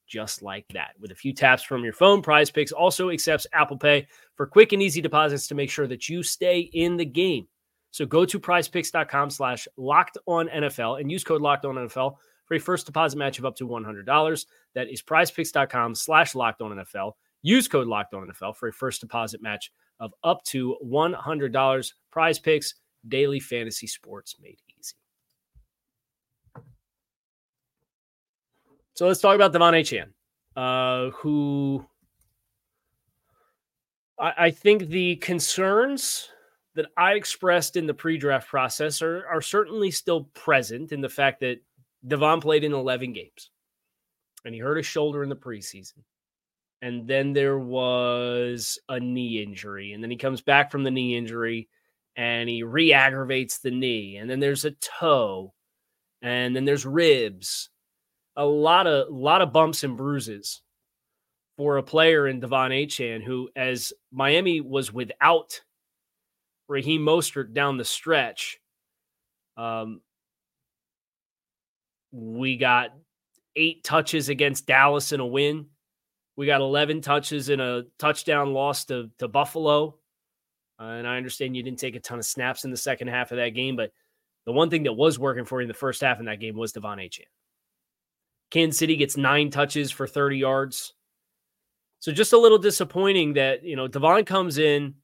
just 0.08 0.44
like 0.44 0.68
that. 0.74 0.92
With 1.00 1.12
a 1.12 1.16
few 1.16 1.34
taps 1.34 1.64
from 1.64 1.84
your 1.84 1.94
phone, 1.94 2.22
PrizePicks 2.22 2.72
also 2.72 3.10
accepts 3.10 3.48
Apple 3.52 3.78
Pay 3.78 4.08
for 4.36 4.46
quick 4.46 4.72
and 4.72 4.82
easy 4.82 5.02
deposits 5.02 5.48
to 5.48 5.56
make 5.56 5.72
sure 5.72 5.88
that 5.88 6.08
you 6.08 6.22
stay 6.22 6.60
in 6.60 6.96
the 6.96 7.06
game. 7.06 7.48
So 7.90 8.06
go 8.06 8.26
to 8.26 8.40
prizepicks.com 8.40 9.32
slash 9.32 9.68
locked 9.76 10.20
on 10.28 10.48
NFL 10.50 11.02
and 11.02 11.12
use 11.12 11.24
code 11.24 11.42
locked 11.42 11.66
on 11.66 11.76
NFL 11.76 12.18
for 12.46 12.54
a 12.54 12.60
first 12.60 12.86
deposit 12.86 13.18
match 13.18 13.40
of 13.40 13.46
up 13.46 13.56
to 13.56 13.68
$100. 13.68 14.46
That 14.76 14.90
is 14.90 15.02
prizepicks.com 15.02 15.96
slash 15.96 16.36
locked 16.36 16.62
on 16.62 16.78
NFL. 16.78 17.14
Use 17.42 17.68
code 17.68 17.88
locked 17.88 18.14
on 18.14 18.28
NFL 18.28 18.56
for 18.58 18.68
a 18.68 18.74
first 18.74 19.02
deposit 19.02 19.42
match 19.42 19.72
of 20.00 20.14
up 20.24 20.44
to 20.44 20.78
$100. 20.86 21.94
PrizePicks, 22.14 22.74
daily 23.08 23.40
fantasy 23.40 23.88
sports 23.88 24.36
made 24.40 24.60
So 28.96 29.08
let's 29.08 29.20
talk 29.20 29.36
about 29.36 29.52
De'Von 29.52 29.74
Achane, 29.74 30.14
uh, 30.56 31.12
who 31.12 31.86
I, 34.18 34.34
I, 34.38 34.52
think 34.52 34.88
the 34.88 35.18
concerns 35.18 36.30
that 36.76 36.86
I 36.98 37.16
expressed 37.16 37.76
in 37.76 37.88
the 37.88 37.94
pre-draft 37.94 38.48
process 38.48 39.02
are, 39.02 39.28
are 39.28 39.42
certainly 39.42 39.92
still 39.92 40.30
present 40.34 40.94
in 40.94 41.02
the 41.02 41.10
fact 41.10 41.42
that 41.42 41.60
De'Von 42.08 42.42
played 42.42 42.64
in 42.64 42.72
11 42.72 43.12
games 43.12 43.52
and 44.46 44.54
he 44.54 44.62
hurt 44.62 44.78
his 44.78 44.86
shoulder 44.86 45.24
in 45.24 45.30
the 45.30 45.36
preseason. 45.36 46.00
And 46.82 47.06
then 47.06 47.34
there 47.34 47.60
was 47.60 48.80
a 48.88 48.98
knee 48.98 49.44
injury. 49.44 49.92
And 49.92 50.02
then 50.02 50.12
he 50.12 50.18
comes 50.18 50.42
back 50.42 50.72
from 50.72 50.84
the 50.84 50.92
knee 50.92 51.18
injury 51.18 51.68
and 52.16 52.48
he 52.48 52.64
re 52.64 52.94
aggravates 52.94 53.58
the 53.58 53.72
knee. 53.72 54.18
And 54.18 54.30
then 54.30 54.40
there's 54.40 54.64
a 54.64 54.72
toe. 54.72 55.54
And 56.22 56.56
then 56.56 56.64
there's 56.64 56.86
ribs 56.86 57.70
a 58.36 58.46
lot 58.46 58.88
of 58.88 59.14
lot 59.14 59.42
of 59.42 59.54
bumps 59.54 59.84
and 59.84 59.98
bruises 59.98 60.62
for 61.58 61.78
a 61.78 61.84
player 61.84 62.28
in 62.28 62.42
De'Von 62.42 62.72
Achane, 62.72 63.24
who, 63.24 63.50
as 63.56 63.94
Miami 64.12 64.60
was 64.62 64.92
without 64.92 65.62
Raheem 66.68 67.02
Mostert 67.02 67.54
down 67.54 67.78
the 67.78 67.86
stretch, 67.86 68.60
um, 69.56 70.02
we 72.12 72.58
got 72.58 72.94
eight 73.56 73.84
touches 73.84 74.30
against 74.30 74.68
Dallas 74.68 75.12
in 75.12 75.20
a 75.20 75.26
win. 75.26 75.68
We 76.36 76.46
got 76.46 76.60
11 76.60 77.02
touches 77.02 77.48
in 77.48 77.62
a 77.62 77.84
touchdown 77.98 78.54
loss 78.54 78.86
to, 78.86 79.10
to 79.20 79.30
Buffalo. 79.30 79.98
Uh, 80.78 80.84
and 80.84 81.08
I 81.08 81.16
understand 81.16 81.56
you 81.56 81.64
didn't 81.64 81.80
take 81.80 81.96
a 81.96 82.02
ton 82.02 82.20
of 82.20 82.26
snaps 82.26 82.66
in 82.66 82.72
the 82.72 82.78
second 82.78 83.08
half 83.08 83.32
of 83.32 83.38
that 83.38 83.50
game, 83.50 83.78
but 83.78 83.92
the 84.46 84.52
one 84.52 84.70
thing 84.70 84.84
that 84.84 84.94
was 84.94 85.18
working 85.18 85.46
for 85.46 85.62
you 85.62 85.64
in 85.64 85.68
the 85.70 85.74
first 85.74 86.02
half 86.02 86.20
in 86.20 86.26
that 86.26 86.42
game 86.42 86.58
was 86.58 86.74
De'Von 86.74 86.98
Achane. 86.98 87.24
Kansas 88.52 88.80
City 88.80 88.96
gets 88.96 89.18
nine 89.18 89.50
touches 89.50 89.92
for 89.92 90.08
30 90.08 90.38
yards. 90.38 90.94
So 92.00 92.12
just 92.12 92.34
a 92.34 92.38
little 92.38 92.58
disappointing 92.58 93.34
that, 93.34 93.64
you 93.64 93.76
know, 93.76 93.88
De'Von 93.88 94.26
comes 94.26 94.58
in 94.58 94.96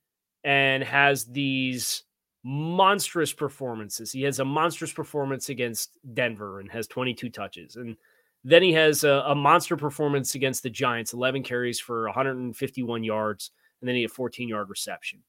and 0.44 0.84
has 0.84 1.26
these 1.26 2.04
monstrous 2.44 3.34
performances. 3.34 4.12
He 4.12 4.24
has 4.24 4.40
a 4.40 4.46
monstrous 4.46 4.94
performance 4.94 5.50
against 5.50 5.98
Denver 6.14 6.60
and 6.60 6.72
has 6.72 6.88
22 6.88 7.30
touches. 7.30 7.76
And 7.76 7.98
then 8.44 8.64
he 8.64 8.74
has 8.74 9.04
a, 9.04 9.24
a 9.28 9.36
monster 9.36 9.78
performance 9.78 10.36
against 10.36 10.64
the 10.64 10.70
Giants, 10.70 11.14
11 11.14 11.44
carries 11.44 11.80
for 11.80 12.06
151 12.06 13.04
yards. 13.04 13.52
And 13.82 13.88
then 13.88 13.96
he 13.96 14.04
had 14.04 14.12
14 14.12 14.48
yard 14.48 14.70
reception 14.70 15.22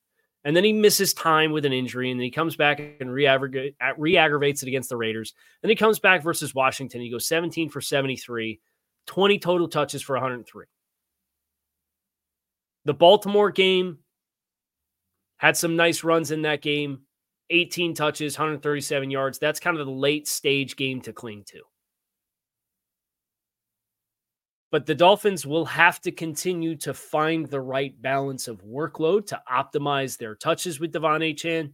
and 0.45 0.57
then 0.57 0.65
he 0.65 0.73
misses 0.73 1.15
time 1.15 1.53
with 1.53 1.65
an 1.65 1.73
injury, 1.73 2.11
and 2.11 2.19
then 2.19 2.25
he 2.25 2.31
comes 2.31 2.57
back 2.57 2.81
and 3.01 3.13
re-aggravates 3.13 4.63
it 4.63 4.69
against 4.69 4.89
the 4.89 4.97
Raiders. 4.97 5.35
Then 5.63 5.71
he 5.71 5.77
comes 5.77 5.99
back 5.99 6.23
versus 6.23 6.55
Washington. 6.55 7.01
He 7.01 7.11
goes 7.11 7.27
17 7.27 7.69
for 7.69 7.81
73, 7.81 8.61
20 9.07 9.39
total 9.39 9.69
touches 9.69 10.03
for 10.03 10.15
103. 10.15 10.67
The 12.85 12.95
Baltimore 12.95 13.51
game 13.53 13.99
had 15.37 15.57
some 15.57 15.77
nice 15.77 16.03
runs 16.03 16.33
in 16.33 16.43
that 16.43 16.63
game, 16.63 17.03
18 17.51 17.95
touches, 17.95 18.39
137 18.39 19.11
yards. 19.11 19.39
That's 19.39 19.61
kind 19.61 19.79
of 19.79 19.87
the 19.87 19.93
late 19.93 20.27
stage 20.27 20.75
game 20.77 21.01
to 21.03 21.13
cling 21.13 21.45
to. 21.49 21.63
But 24.73 24.87
the 24.87 24.95
Dolphins 24.95 25.47
will 25.47 25.67
have 25.67 26.01
to 26.01 26.11
continue 26.11 26.77
to 26.77 26.95
find 26.95 27.47
the 27.47 27.61
right 27.61 28.01
balance 28.01 28.49
of 28.49 28.65
workload 28.65 29.27
to 29.27 29.43
optimize 29.53 30.17
their 30.17 30.35
touches 30.35 30.81
with 30.81 30.93
De'Von 30.93 31.21
Achane 31.21 31.73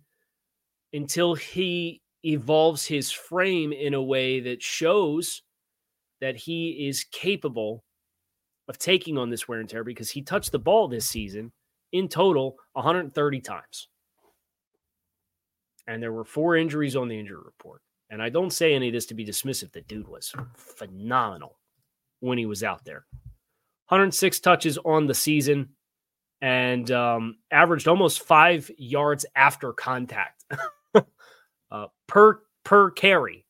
until 0.92 1.36
he 1.36 2.02
evolves 2.24 2.84
his 2.84 3.12
frame 3.12 3.72
in 3.72 3.94
a 3.94 4.02
way 4.02 4.40
that 4.40 4.64
shows 4.64 5.42
that 6.20 6.34
he 6.34 6.88
is 6.88 7.04
capable 7.04 7.84
of 8.66 8.78
taking 8.78 9.16
on 9.16 9.30
this 9.30 9.46
wear 9.46 9.60
and 9.60 9.68
tear 9.68 9.84
because 9.84 10.10
he 10.10 10.20
touched 10.20 10.50
the 10.50 10.58
ball 10.58 10.88
this 10.88 11.06
season 11.06 11.52
in 11.92 12.08
total 12.08 12.56
130 12.72 13.40
times. 13.40 13.88
And 15.86 16.02
there 16.02 16.12
were 16.12 16.24
four 16.24 16.56
injuries 16.56 16.96
on 16.96 17.06
the 17.06 17.18
injury 17.18 17.40
report. 17.44 17.80
And 18.10 18.20
I 18.20 18.28
don't 18.28 18.52
say 18.52 18.74
any 18.74 18.88
of 18.88 18.94
this 18.94 19.06
to 19.06 19.14
be 19.14 19.24
dismissive. 19.24 19.70
The 19.70 19.82
dude 19.82 20.08
was 20.08 20.34
phenomenal 20.56 21.57
when 22.20 22.38
he 22.38 22.46
was 22.46 22.62
out 22.62 22.84
there. 22.84 23.04
106 23.88 24.40
touches 24.40 24.78
on 24.78 25.06
the 25.06 25.14
season 25.14 25.70
and 26.40 26.90
um, 26.90 27.38
averaged 27.50 27.88
almost 27.88 28.22
five 28.22 28.70
yards 28.76 29.24
after 29.34 29.72
contact 29.72 30.44
uh, 31.70 31.86
per 32.06 32.40
per 32.64 32.90
carry. 32.90 33.46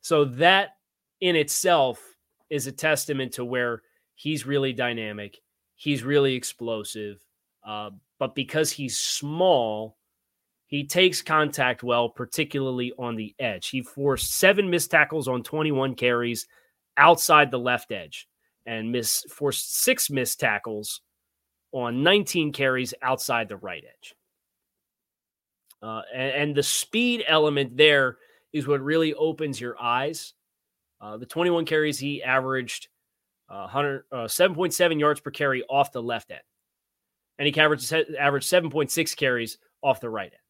So 0.00 0.24
that 0.24 0.70
in 1.20 1.36
itself 1.36 2.00
is 2.48 2.66
a 2.66 2.72
testament 2.72 3.32
to 3.32 3.44
where 3.44 3.82
he's 4.14 4.46
really 4.46 4.72
dynamic, 4.72 5.38
he's 5.74 6.02
really 6.02 6.34
explosive, 6.34 7.22
uh, 7.66 7.90
but 8.18 8.34
because 8.34 8.70
he's 8.70 8.98
small, 8.98 9.98
he 10.66 10.84
takes 10.84 11.22
contact 11.22 11.82
well, 11.82 12.08
particularly 12.08 12.92
on 12.98 13.16
the 13.16 13.34
edge. 13.38 13.68
He 13.68 13.82
forced 13.82 14.34
seven 14.34 14.70
missed 14.70 14.90
tackles 14.90 15.28
on 15.28 15.42
21 15.42 15.94
carries 15.94 16.46
outside 16.98 17.50
the 17.50 17.58
left 17.58 17.92
edge 17.92 18.28
and 18.66 18.92
miss 18.92 19.24
forced 19.30 19.82
six 19.82 20.10
missed 20.10 20.38
tackles 20.38 21.00
on 21.72 22.02
19 22.02 22.52
carries 22.52 22.92
outside 23.02 23.48
the 23.48 23.56
right 23.56 23.84
edge. 23.86 24.14
Uh, 25.82 26.02
and, 26.12 26.32
and, 26.32 26.56
the 26.56 26.62
speed 26.62 27.22
element 27.28 27.76
there 27.76 28.16
is 28.52 28.66
what 28.66 28.82
really 28.82 29.14
opens 29.14 29.60
your 29.60 29.80
eyes. 29.80 30.34
Uh, 31.00 31.16
the 31.16 31.26
21 31.26 31.64
carries 31.66 31.98
he 31.98 32.22
averaged 32.22 32.88
uh, 33.48 33.68
100, 33.70 34.04
7.7 34.12 34.90
uh, 34.90 34.96
yards 34.96 35.20
per 35.20 35.30
carry 35.30 35.62
off 35.70 35.92
the 35.92 36.02
left 36.02 36.32
end, 36.32 36.40
and 37.38 37.46
he 37.46 37.60
averaged 37.60 37.92
averaged 38.18 38.50
7.6 38.50 39.16
carries 39.16 39.58
off 39.80 40.00
the 40.00 40.10
right 40.10 40.32
end, 40.32 40.42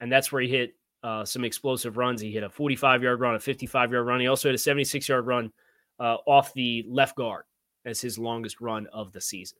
and 0.00 0.10
that's 0.10 0.32
where 0.32 0.42
he 0.42 0.48
hit 0.48 0.74
uh, 1.02 1.24
some 1.24 1.44
explosive 1.44 1.96
runs. 1.96 2.20
He 2.20 2.32
hit 2.32 2.42
a 2.42 2.50
45 2.50 3.02
yard 3.02 3.20
run, 3.20 3.34
a 3.34 3.40
55 3.40 3.92
yard 3.92 4.06
run. 4.06 4.20
He 4.20 4.26
also 4.26 4.48
had 4.48 4.54
a 4.54 4.58
76 4.58 5.08
yard 5.08 5.26
run 5.26 5.52
uh, 6.00 6.16
off 6.26 6.52
the 6.54 6.84
left 6.88 7.16
guard 7.16 7.44
as 7.84 8.00
his 8.00 8.18
longest 8.18 8.60
run 8.60 8.86
of 8.92 9.12
the 9.12 9.20
season. 9.20 9.58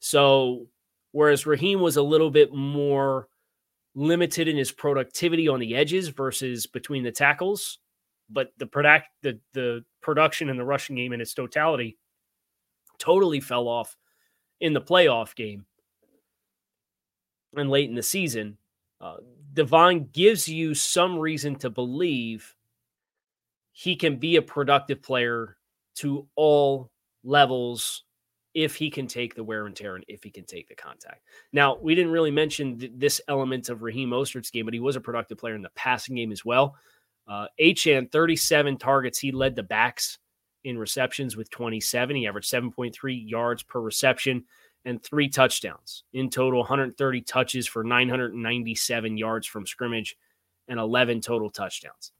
So, 0.00 0.66
whereas 1.12 1.46
Raheem 1.46 1.80
was 1.80 1.96
a 1.96 2.02
little 2.02 2.30
bit 2.30 2.52
more 2.52 3.28
limited 3.94 4.48
in 4.48 4.56
his 4.56 4.72
productivity 4.72 5.48
on 5.48 5.60
the 5.60 5.74
edges 5.76 6.08
versus 6.08 6.66
between 6.66 7.04
the 7.04 7.12
tackles, 7.12 7.78
but 8.28 8.48
the 8.58 8.66
product 8.66 9.06
the 9.22 9.38
the 9.52 9.84
production 10.00 10.48
in 10.48 10.56
the 10.56 10.64
rushing 10.64 10.96
game 10.96 11.12
in 11.12 11.20
its 11.20 11.34
totality 11.34 11.96
totally 12.98 13.40
fell 13.40 13.68
off 13.68 13.96
in 14.60 14.72
the 14.72 14.80
playoff 14.80 15.34
game 15.34 15.64
and 17.56 17.70
late 17.70 17.88
in 17.88 17.94
the 17.94 18.02
season. 18.02 18.58
Uh, 19.00 19.16
De'Von 19.54 20.12
gives 20.12 20.48
you 20.48 20.74
some 20.74 21.18
reason 21.18 21.56
to 21.56 21.70
believe 21.70 22.54
he 23.72 23.96
can 23.96 24.16
be 24.16 24.36
a 24.36 24.42
productive 24.42 25.02
player 25.02 25.56
to 25.96 26.26
all 26.34 26.90
levels 27.22 28.04
if 28.54 28.76
he 28.76 28.88
can 28.90 29.06
take 29.06 29.34
the 29.34 29.42
wear 29.42 29.66
and 29.66 29.74
tear 29.74 29.96
and 29.96 30.04
if 30.06 30.22
he 30.22 30.30
can 30.30 30.44
take 30.44 30.68
the 30.68 30.74
contact. 30.74 31.22
Now, 31.52 31.76
we 31.76 31.94
didn't 31.94 32.12
really 32.12 32.30
mention 32.30 32.78
th- 32.78 32.92
this 32.96 33.20
element 33.26 33.68
of 33.68 33.82
Raheem 33.82 34.10
Mostert's 34.10 34.50
game, 34.50 34.64
but 34.64 34.74
he 34.74 34.80
was 34.80 34.96
a 34.96 35.00
productive 35.00 35.38
player 35.38 35.56
in 35.56 35.62
the 35.62 35.70
passing 35.74 36.16
game 36.16 36.30
as 36.30 36.44
well. 36.44 36.76
Uh, 37.26 37.46
Achane, 37.60 38.10
37 38.10 38.76
targets. 38.76 39.18
He 39.18 39.32
led 39.32 39.56
the 39.56 39.62
backs 39.62 40.18
in 40.62 40.78
receptions 40.78 41.36
with 41.36 41.50
27. 41.50 42.14
He 42.14 42.26
averaged 42.26 42.52
7.3 42.52 43.28
yards 43.28 43.62
per 43.62 43.80
reception 43.80 44.44
and 44.84 45.02
three 45.02 45.28
touchdowns. 45.28 46.04
In 46.12 46.30
total, 46.30 46.60
130 46.60 47.20
touches 47.22 47.66
for 47.66 47.84
997 47.84 49.16
yards 49.16 49.46
from 49.46 49.66
scrimmage 49.66 50.16
and 50.68 50.78
11 50.78 51.20
total 51.20 51.50
touchdowns. 51.50 52.12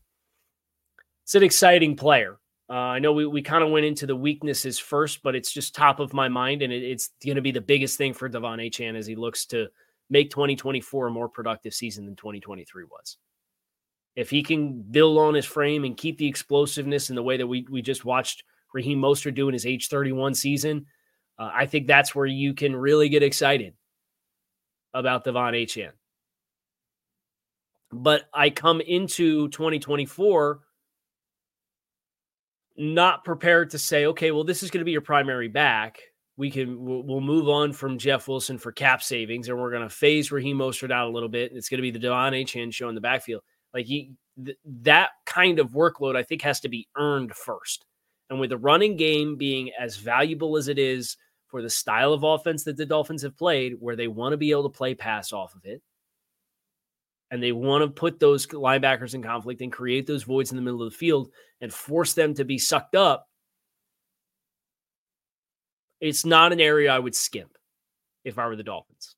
It's 1.25 1.35
an 1.35 1.43
exciting 1.43 1.97
player. 1.97 2.39
Uh, 2.69 2.73
I 2.73 2.99
know 2.99 3.13
we, 3.13 3.27
we 3.27 3.43
kind 3.43 3.63
of 3.63 3.71
went 3.71 3.85
into 3.85 4.07
the 4.07 4.17
weaknesses 4.17 4.79
first, 4.79 5.23
but 5.23 5.35
it's 5.35 5.53
just 5.53 5.75
top 5.75 6.01
of 6.01 6.15
my 6.15 6.29
mind, 6.29 6.63
and 6.63 6.73
it, 6.73 6.83
it's 6.83 7.11
going 7.25 7.37
to 7.37 7.43
be 7.43 7.53
the 7.53 7.61
biggest 7.61 7.99
thing 7.99 8.15
for 8.15 8.29
De'Von 8.29 8.67
Achane 8.67 8.97
as 8.97 9.07
he 9.07 9.17
looks 9.17 9.45
to 9.47 9.69
make 10.09 10.31
2024 10.31 11.09
a 11.09 11.11
more 11.11 11.29
productive 11.29 11.75
season 11.75 12.07
than 12.07 12.17
2023 12.17 12.85
was. 12.85 13.19
If 14.17 14.31
he 14.31 14.43
can 14.43 14.81
build 14.81 15.19
on 15.19 15.35
his 15.35 15.45
frame 15.45 15.85
and 15.85 15.97
keep 15.97 16.19
the 16.19 16.27
explosiveness 16.27 17.11
in 17.11 17.17
the 17.17 17.23
way 17.23 17.37
that 17.37 17.47
we, 17.47 17.67
we 17.71 17.83
just 17.83 18.05
watched 18.05 18.45
Raheem 18.73 19.01
Mostert 19.01 19.35
do 19.35 19.49
in 19.49 19.53
his 19.53 19.67
age 19.67 19.89
31 19.89 20.35
season, 20.35 20.87
uh, 21.39 21.51
I 21.53 21.67
think 21.67 21.87
that's 21.87 22.15
where 22.15 22.27
you 22.27 22.55
can 22.55 22.75
really 22.75 23.09
get 23.09 23.23
excited 23.23 23.75
about 24.93 25.25
De'Von 25.25 25.53
Achane. 25.53 25.91
But 27.93 28.25
I 28.33 28.51
come 28.51 28.81
into 28.81 29.49
2024 29.49 30.61
not 32.77 33.25
prepared 33.25 33.71
to 33.71 33.79
say, 33.79 34.07
okay, 34.07 34.33
well, 34.33 34.45
this 34.45 34.63
is 34.63 34.71
going 34.71 34.81
to 34.81 34.85
be 34.85 34.93
your 34.93 35.01
primary 35.01 35.49
back. 35.49 36.01
We 36.37 36.51
can 36.51 36.85
we'll, 36.85 37.21
move 37.21 37.49
on 37.49 37.73
from 37.73 37.99
Jeff 37.99 38.27
Wilson 38.27 38.59
for 38.59 38.73
cap 38.73 39.03
savings, 39.03 39.49
and 39.49 39.57
we're 39.57 39.71
going 39.71 39.89
to 39.89 39.95
phase 39.95 40.33
Raheem 40.33 40.59
Mostert 40.59 40.91
out 40.91 41.07
a 41.07 41.13
little 41.13 41.29
bit. 41.29 41.53
It's 41.55 41.69
going 41.69 41.79
to 41.79 41.83
be 41.83 41.93
the 41.93 42.05
De'Von 42.05 42.33
Achane 42.33 42.73
show 42.73 42.89
in 42.89 42.97
the 42.97 43.01
backfield. 43.01 43.43
Like 43.73 43.87
he, 43.87 44.13
th- 44.45 44.59
that 44.83 45.11
kind 45.27 45.61
of 45.61 45.71
workload, 45.71 46.17
I 46.17 46.25
think, 46.25 46.43
has 46.43 46.59
to 46.61 46.69
be 46.69 46.89
earned 46.97 47.33
first. 47.35 47.85
And 48.31 48.41
with 48.41 48.51
the 48.51 48.59
running 48.59 48.97
game 48.97 49.37
being 49.37 49.71
as 49.79 49.97
valuable 49.97 50.57
as 50.57 50.67
it 50.67 50.79
is 50.79 51.17
for 51.55 51.63
the 51.63 51.71
style 51.71 52.13
of 52.13 52.25
offense 52.25 52.65
that 52.65 52.77
the 52.77 52.85
Dolphins 52.85 53.23
have 53.23 53.39
played, 53.39 53.77
where 53.79 53.95
they 53.95 54.09
want 54.09 54.33
to 54.33 54.37
be 54.37 54.51
able 54.51 54.65
to 54.65 54.77
play 54.77 54.93
pass 54.93 55.33
off 55.33 55.55
of 55.55 55.65
it, 55.65 55.81
and 57.31 57.41
they 57.41 57.53
want 57.53 57.85
to 57.85 57.89
put 57.89 58.19
those 58.19 58.45
linebackers 58.49 59.15
in 59.15 59.23
conflict 59.23 59.61
and 59.61 59.71
create 59.71 60.05
those 60.05 60.25
voids 60.25 60.51
in 60.51 60.57
the 60.57 60.63
middle 60.63 60.83
of 60.83 60.91
the 60.91 60.99
field 60.99 61.31
and 61.61 61.73
force 61.73 62.13
them 62.13 62.35
to 62.35 62.45
be 62.45 62.59
sucked 62.59 62.97
up, 62.97 63.29
it's 66.01 66.27
not 66.27 66.53
an 66.53 66.61
area 66.61 66.91
I 66.91 66.99
would 66.99 67.15
skimp 67.15 67.57
if 68.25 68.37
I 68.37 68.49
were 68.49 68.57
the 68.57 68.65
Dolphins. 68.65 69.15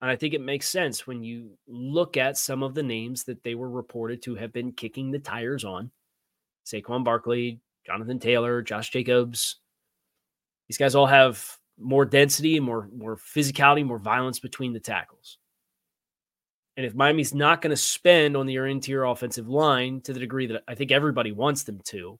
And 0.00 0.10
I 0.10 0.16
think 0.16 0.32
it 0.32 0.40
makes 0.40 0.66
sense 0.66 1.06
when 1.06 1.22
you 1.22 1.58
look 1.66 2.16
at 2.16 2.38
some 2.38 2.62
of 2.62 2.72
the 2.72 2.82
names 2.82 3.24
that 3.24 3.44
they 3.44 3.54
were 3.54 3.68
reported 3.68 4.22
to 4.22 4.34
have 4.36 4.54
been 4.54 4.72
kicking 4.72 5.10
the 5.10 5.18
tires 5.18 5.66
on 5.66 5.90
Saquon 6.64 7.04
Barkley, 7.04 7.60
Jonathan 7.84 8.18
Taylor, 8.18 8.62
Josh 8.62 8.88
Jacobs. 8.88 9.60
These 10.68 10.78
guys 10.78 10.94
all 10.94 11.06
have 11.06 11.58
more 11.78 12.04
density 12.04 12.56
and 12.56 12.66
more, 12.66 12.88
more 12.94 13.16
physicality, 13.16 13.84
more 13.84 13.98
violence 13.98 14.38
between 14.38 14.72
the 14.72 14.80
tackles. 14.80 15.38
And 16.76 16.86
if 16.86 16.94
Miami's 16.94 17.34
not 17.34 17.60
going 17.60 17.70
to 17.70 17.76
spend 17.76 18.36
on 18.36 18.48
your 18.48 18.66
interior 18.66 19.04
offensive 19.04 19.48
line 19.48 20.00
to 20.02 20.12
the 20.12 20.20
degree 20.20 20.46
that 20.46 20.62
I 20.68 20.74
think 20.74 20.92
everybody 20.92 21.32
wants 21.32 21.64
them 21.64 21.80
to, 21.86 22.18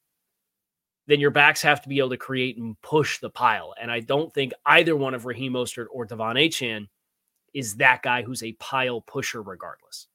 then 1.06 1.20
your 1.20 1.30
backs 1.30 1.62
have 1.62 1.80
to 1.82 1.88
be 1.88 1.98
able 1.98 2.10
to 2.10 2.16
create 2.16 2.58
and 2.58 2.80
push 2.82 3.18
the 3.18 3.30
pile. 3.30 3.74
And 3.80 3.90
I 3.90 4.00
don't 4.00 4.32
think 4.32 4.52
either 4.66 4.96
one 4.96 5.14
of 5.14 5.26
Raheem 5.26 5.52
Mostert 5.52 5.86
or 5.90 6.06
De'Von 6.06 6.34
Achane 6.34 6.88
is 7.54 7.76
that 7.76 8.02
guy 8.02 8.22
who's 8.22 8.42
a 8.42 8.52
pile 8.54 9.00
pusher 9.00 9.42
regardless. 9.42 10.08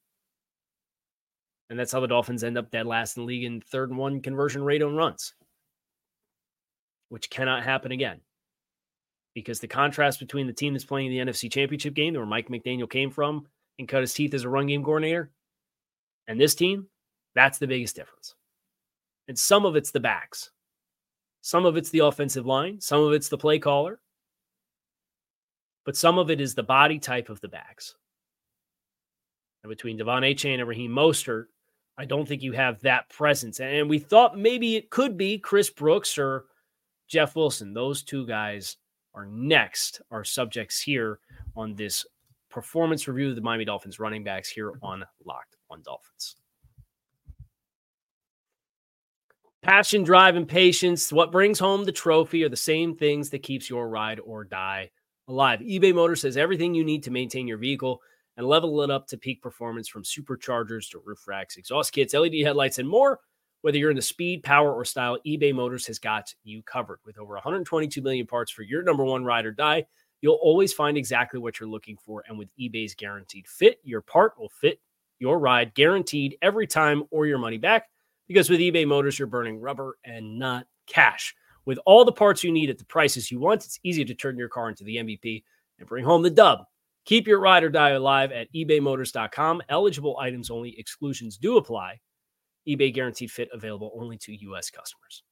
And 1.70 1.78
that's 1.78 1.90
how 1.90 2.00
the 2.00 2.06
Dolphins 2.06 2.44
end 2.44 2.58
up 2.58 2.70
dead 2.70 2.86
last 2.86 3.16
in 3.16 3.22
the 3.22 3.26
league 3.26 3.44
in 3.44 3.60
third 3.60 3.90
and 3.90 3.98
one 3.98 4.20
conversion 4.20 4.62
rate 4.62 4.82
on 4.82 4.94
runs, 4.94 5.34
which 7.08 7.30
cannot 7.30 7.64
happen 7.64 7.92
again. 7.92 8.20
Because 9.34 9.60
the 9.60 9.68
contrast 9.68 10.20
between 10.20 10.46
the 10.46 10.52
team 10.52 10.74
that's 10.74 10.84
playing 10.84 11.10
the 11.10 11.18
NFC 11.18 11.50
Championship 11.50 11.94
game, 11.94 12.14
where 12.14 12.26
Mike 12.26 12.48
McDaniel 12.48 12.88
came 12.88 13.10
from, 13.10 13.46
and 13.78 13.88
cut 13.88 14.02
his 14.02 14.14
teeth 14.14 14.34
as 14.34 14.44
a 14.44 14.48
run 14.48 14.66
game 14.66 14.84
coordinator. 14.84 15.30
And 16.28 16.40
this 16.40 16.54
team, 16.54 16.86
that's 17.34 17.58
the 17.58 17.66
biggest 17.66 17.96
difference. 17.96 18.34
And 19.28 19.38
some 19.38 19.64
of 19.64 19.76
it's 19.76 19.90
the 19.90 20.00
backs, 20.00 20.50
some 21.40 21.66
of 21.66 21.76
it's 21.76 21.90
the 21.90 22.00
offensive 22.00 22.46
line, 22.46 22.80
some 22.80 23.00
of 23.00 23.12
it's 23.12 23.28
the 23.28 23.38
play 23.38 23.58
caller, 23.58 24.00
but 25.84 25.96
some 25.96 26.18
of 26.18 26.30
it 26.30 26.40
is 26.40 26.54
the 26.54 26.62
body 26.62 26.98
type 26.98 27.28
of 27.28 27.40
the 27.40 27.48
backs. 27.48 27.94
And 29.62 29.70
between 29.70 29.98
De'Von 29.98 30.22
Achane 30.22 30.58
and 30.58 30.68
Raheem 30.68 30.90
Mostert, 30.90 31.46
I 31.96 32.04
don't 32.04 32.26
think 32.26 32.42
you 32.42 32.52
have 32.52 32.80
that 32.82 33.08
presence. 33.08 33.60
And 33.60 33.88
we 33.88 33.98
thought 33.98 34.38
maybe 34.38 34.76
it 34.76 34.90
could 34.90 35.16
be 35.16 35.38
Chris 35.38 35.70
Brooks 35.70 36.18
or 36.18 36.44
Jeff 37.14 37.36
Wilson. 37.36 37.72
Those 37.72 38.02
two 38.02 38.26
guys 38.26 38.76
are 39.14 39.24
next, 39.24 40.02
our 40.10 40.24
subjects 40.24 40.80
here 40.80 41.20
on 41.54 41.76
this 41.76 42.04
performance 42.50 43.06
review 43.06 43.30
of 43.30 43.36
the 43.36 43.40
Miami 43.40 43.64
Dolphins 43.64 44.00
running 44.00 44.24
backs 44.24 44.48
here 44.48 44.72
on 44.82 45.04
Locked 45.24 45.54
on 45.70 45.80
Dolphins. 45.82 46.34
Passion, 49.62 50.02
drive, 50.02 50.34
and 50.34 50.48
patience. 50.48 51.12
What 51.12 51.30
brings 51.30 51.60
home 51.60 51.84
the 51.84 51.92
trophy 51.92 52.42
are 52.42 52.48
the 52.48 52.56
same 52.56 52.96
things 52.96 53.30
that 53.30 53.44
keeps 53.44 53.70
your 53.70 53.88
ride 53.88 54.18
or 54.18 54.42
die 54.42 54.90
alive. 55.28 55.60
eBay 55.60 55.94
Motors 55.94 56.22
has 56.22 56.36
everything 56.36 56.74
you 56.74 56.82
need 56.82 57.04
to 57.04 57.12
maintain 57.12 57.46
your 57.46 57.58
vehicle 57.58 58.02
and 58.36 58.44
level 58.44 58.82
it 58.82 58.90
up 58.90 59.06
to 59.06 59.16
peak 59.16 59.40
performance 59.40 59.86
from 59.86 60.02
superchargers 60.02 60.90
to 60.90 61.00
roof 61.04 61.28
racks, 61.28 61.58
exhaust 61.58 61.92
kits, 61.92 62.12
LED 62.12 62.40
headlights, 62.42 62.80
and 62.80 62.88
more. 62.88 63.20
Whether 63.64 63.78
you're 63.78 63.90
in 63.90 63.96
the 63.96 64.02
speed, 64.02 64.42
power, 64.42 64.74
or 64.74 64.84
style, 64.84 65.18
eBay 65.26 65.54
Motors 65.54 65.86
has 65.86 65.98
got 65.98 66.34
you 66.44 66.62
covered. 66.62 66.98
With 67.06 67.18
over 67.18 67.32
122 67.32 68.02
million 68.02 68.26
parts 68.26 68.52
for 68.52 68.62
your 68.62 68.82
number 68.82 69.04
one 69.04 69.24
ride 69.24 69.46
or 69.46 69.52
die, 69.52 69.86
You'll 70.24 70.40
always 70.40 70.72
find 70.72 70.96
exactly 70.96 71.38
what 71.38 71.60
you're 71.60 71.68
looking 71.68 71.98
for. 71.98 72.24
And 72.26 72.38
with 72.38 72.48
eBay's 72.58 72.94
guaranteed 72.94 73.46
fit, 73.46 73.78
your 73.84 74.00
part 74.00 74.38
will 74.38 74.48
fit 74.48 74.80
your 75.18 75.38
ride 75.38 75.74
guaranteed 75.74 76.38
every 76.40 76.66
time 76.66 77.02
or 77.10 77.26
your 77.26 77.36
money 77.36 77.58
back. 77.58 77.90
Because 78.26 78.48
with 78.48 78.60
eBay 78.60 78.86
Motors, 78.86 79.18
you're 79.18 79.28
burning 79.28 79.60
rubber 79.60 79.98
and 80.02 80.38
not 80.38 80.66
cash. 80.86 81.34
With 81.66 81.78
all 81.84 82.06
the 82.06 82.12
parts 82.12 82.42
you 82.42 82.50
need 82.50 82.70
at 82.70 82.78
the 82.78 82.86
prices 82.86 83.30
you 83.30 83.38
want, 83.38 83.66
it's 83.66 83.78
easy 83.82 84.02
to 84.02 84.14
turn 84.14 84.38
your 84.38 84.48
car 84.48 84.70
into 84.70 84.82
the 84.82 84.96
MVP 84.96 85.44
and 85.78 85.86
bring 85.86 86.06
home 86.06 86.22
the 86.22 86.30
dub. 86.30 86.60
Keep 87.04 87.26
your 87.26 87.38
ride 87.38 87.62
or 87.62 87.68
die 87.68 87.90
alive 87.90 88.32
at 88.32 88.50
ebaymotors.com. 88.54 89.60
Eligible 89.68 90.16
items 90.18 90.48
only, 90.48 90.74
exclusions 90.78 91.36
do 91.36 91.58
apply. 91.58 92.00
eBay 92.66 92.92
guaranteed 92.92 93.30
fit 93.30 93.48
available 93.52 93.92
only 93.94 94.16
to 94.18 94.34
U.S. 94.46 94.70
customers. 94.70 95.22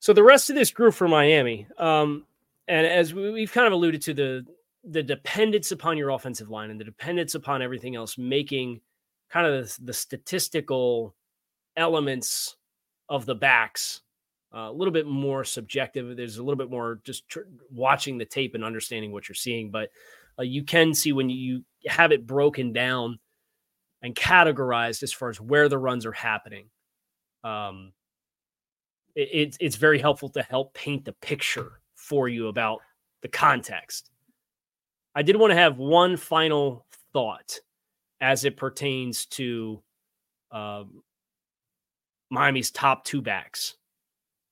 So 0.00 0.12
the 0.12 0.22
rest 0.22 0.48
of 0.48 0.56
this 0.56 0.70
group 0.70 0.94
for 0.94 1.08
Miami, 1.08 1.66
um, 1.76 2.24
and 2.66 2.86
as 2.86 3.12
we've 3.12 3.52
kind 3.52 3.66
of 3.66 3.72
alluded 3.72 4.02
to, 4.02 4.14
the 4.14 4.46
the 4.84 5.02
dependence 5.02 5.72
upon 5.72 5.98
your 5.98 6.10
offensive 6.10 6.48
line 6.48 6.70
and 6.70 6.80
the 6.80 6.84
dependence 6.84 7.34
upon 7.34 7.62
everything 7.62 7.96
else, 7.96 8.16
making 8.16 8.80
kind 9.28 9.46
of 9.46 9.66
the, 9.66 9.86
the 9.86 9.92
statistical 9.92 11.14
elements 11.76 12.56
of 13.08 13.26
the 13.26 13.34
backs 13.34 14.02
uh, 14.54 14.70
a 14.70 14.72
little 14.72 14.92
bit 14.92 15.06
more 15.06 15.44
subjective. 15.44 16.16
There's 16.16 16.38
a 16.38 16.42
little 16.42 16.56
bit 16.56 16.70
more 16.70 17.00
just 17.04 17.28
tr- 17.28 17.40
watching 17.70 18.18
the 18.18 18.24
tape 18.24 18.54
and 18.54 18.64
understanding 18.64 19.12
what 19.12 19.28
you're 19.28 19.34
seeing, 19.34 19.70
but 19.70 19.90
uh, 20.38 20.42
you 20.42 20.62
can 20.64 20.94
see 20.94 21.12
when 21.12 21.28
you 21.28 21.64
have 21.86 22.12
it 22.12 22.26
broken 22.26 22.72
down 22.72 23.18
and 24.02 24.14
categorized 24.14 25.02
as 25.02 25.12
far 25.12 25.30
as 25.30 25.40
where 25.40 25.68
the 25.68 25.78
runs 25.78 26.06
are 26.06 26.12
happening. 26.12 26.66
Um, 27.44 27.92
it, 29.14 29.56
it's 29.60 29.76
very 29.76 29.98
helpful 29.98 30.28
to 30.30 30.42
help 30.42 30.74
paint 30.74 31.04
the 31.04 31.12
picture 31.12 31.80
for 31.96 32.28
you 32.28 32.48
about 32.48 32.80
the 33.22 33.28
context. 33.28 34.10
I 35.14 35.22
did 35.22 35.36
want 35.36 35.50
to 35.50 35.56
have 35.56 35.78
one 35.78 36.16
final 36.16 36.86
thought 37.12 37.58
as 38.20 38.44
it 38.44 38.56
pertains 38.56 39.26
to 39.26 39.82
um, 40.52 41.02
Miami's 42.30 42.70
top 42.70 43.04
two 43.04 43.20
backs 43.20 43.76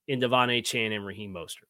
in 0.07 0.19
De'Von 0.19 0.49
Achane 0.49 0.93
and 0.93 1.05
Raheem 1.05 1.33
Mostert. 1.33 1.67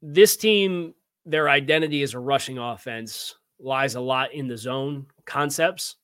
This 0.00 0.36
team, 0.36 0.94
their 1.24 1.48
identity 1.48 2.02
is 2.02 2.14
a 2.14 2.18
rushing 2.18 2.58
offense 2.58 3.34
lies 3.64 3.94
a 3.94 4.00
lot 4.00 4.32
in 4.32 4.46
the 4.46 4.56
zone 4.56 5.06
concepts. 5.24 5.96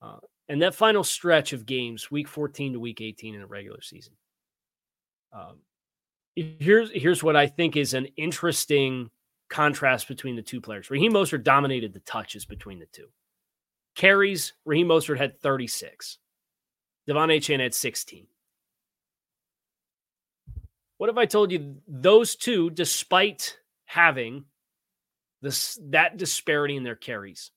Uh, 0.00 0.18
and 0.48 0.60
that 0.62 0.74
final 0.74 1.04
stretch 1.04 1.52
of 1.52 1.66
games, 1.66 2.10
week 2.10 2.26
14 2.26 2.72
to 2.72 2.80
week 2.80 3.00
18 3.00 3.34
in 3.34 3.42
a 3.42 3.46
regular 3.46 3.80
season. 3.80 4.14
Um, 5.32 5.58
here's 6.34 6.90
here's 6.90 7.22
what 7.22 7.36
I 7.36 7.46
think 7.46 7.76
is 7.76 7.94
an 7.94 8.06
interesting 8.16 9.10
contrast 9.48 10.08
between 10.08 10.34
the 10.36 10.42
two 10.42 10.60
players. 10.60 10.90
Raheem 10.90 11.12
Mostert 11.12 11.44
dominated 11.44 11.92
the 11.92 12.00
touches 12.00 12.44
between 12.44 12.78
the 12.78 12.86
two. 12.86 13.08
Carries, 13.94 14.54
Raheem 14.64 14.88
Mostert 14.88 15.18
had 15.18 15.38
36. 15.40 16.18
De'Von 17.08 17.36
Achane 17.36 17.60
had 17.60 17.74
16. 17.74 18.26
What 20.96 21.10
if 21.10 21.18
I 21.18 21.26
told 21.26 21.50
you 21.50 21.76
those 21.86 22.36
two, 22.36 22.70
despite 22.70 23.58
having 23.84 24.44
this 25.42 25.78
that 25.90 26.16
disparity 26.16 26.76
in 26.76 26.84
their 26.84 26.96
carries, 26.96 27.50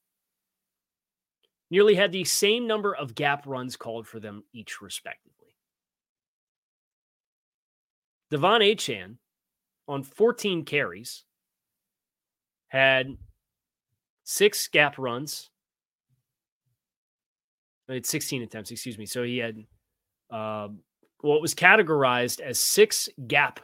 nearly 1.69 1.95
had 1.95 2.11
the 2.11 2.23
same 2.23 2.67
number 2.67 2.93
of 2.93 3.15
gap 3.15 3.45
runs 3.45 3.75
called 3.77 4.07
for 4.07 4.19
them 4.19 4.43
each, 4.53 4.81
respectively. 4.81 5.55
De'Von 8.31 8.61
Achane 8.61 9.17
on 9.87 10.03
14 10.03 10.65
carries 10.65 11.23
had 12.67 13.15
six 14.23 14.67
gap 14.67 14.97
runs. 14.97 15.51
He 17.87 17.93
had 17.93 18.05
16 18.05 18.41
attempts, 18.41 18.71
excuse 18.71 18.97
me. 18.97 19.05
So 19.05 19.23
he 19.23 19.37
had 19.37 19.63
uh, 20.31 20.69
what 21.21 21.41
was 21.41 21.53
categorized 21.53 22.41
as 22.41 22.59
six 22.59 23.07
gap 23.27 23.59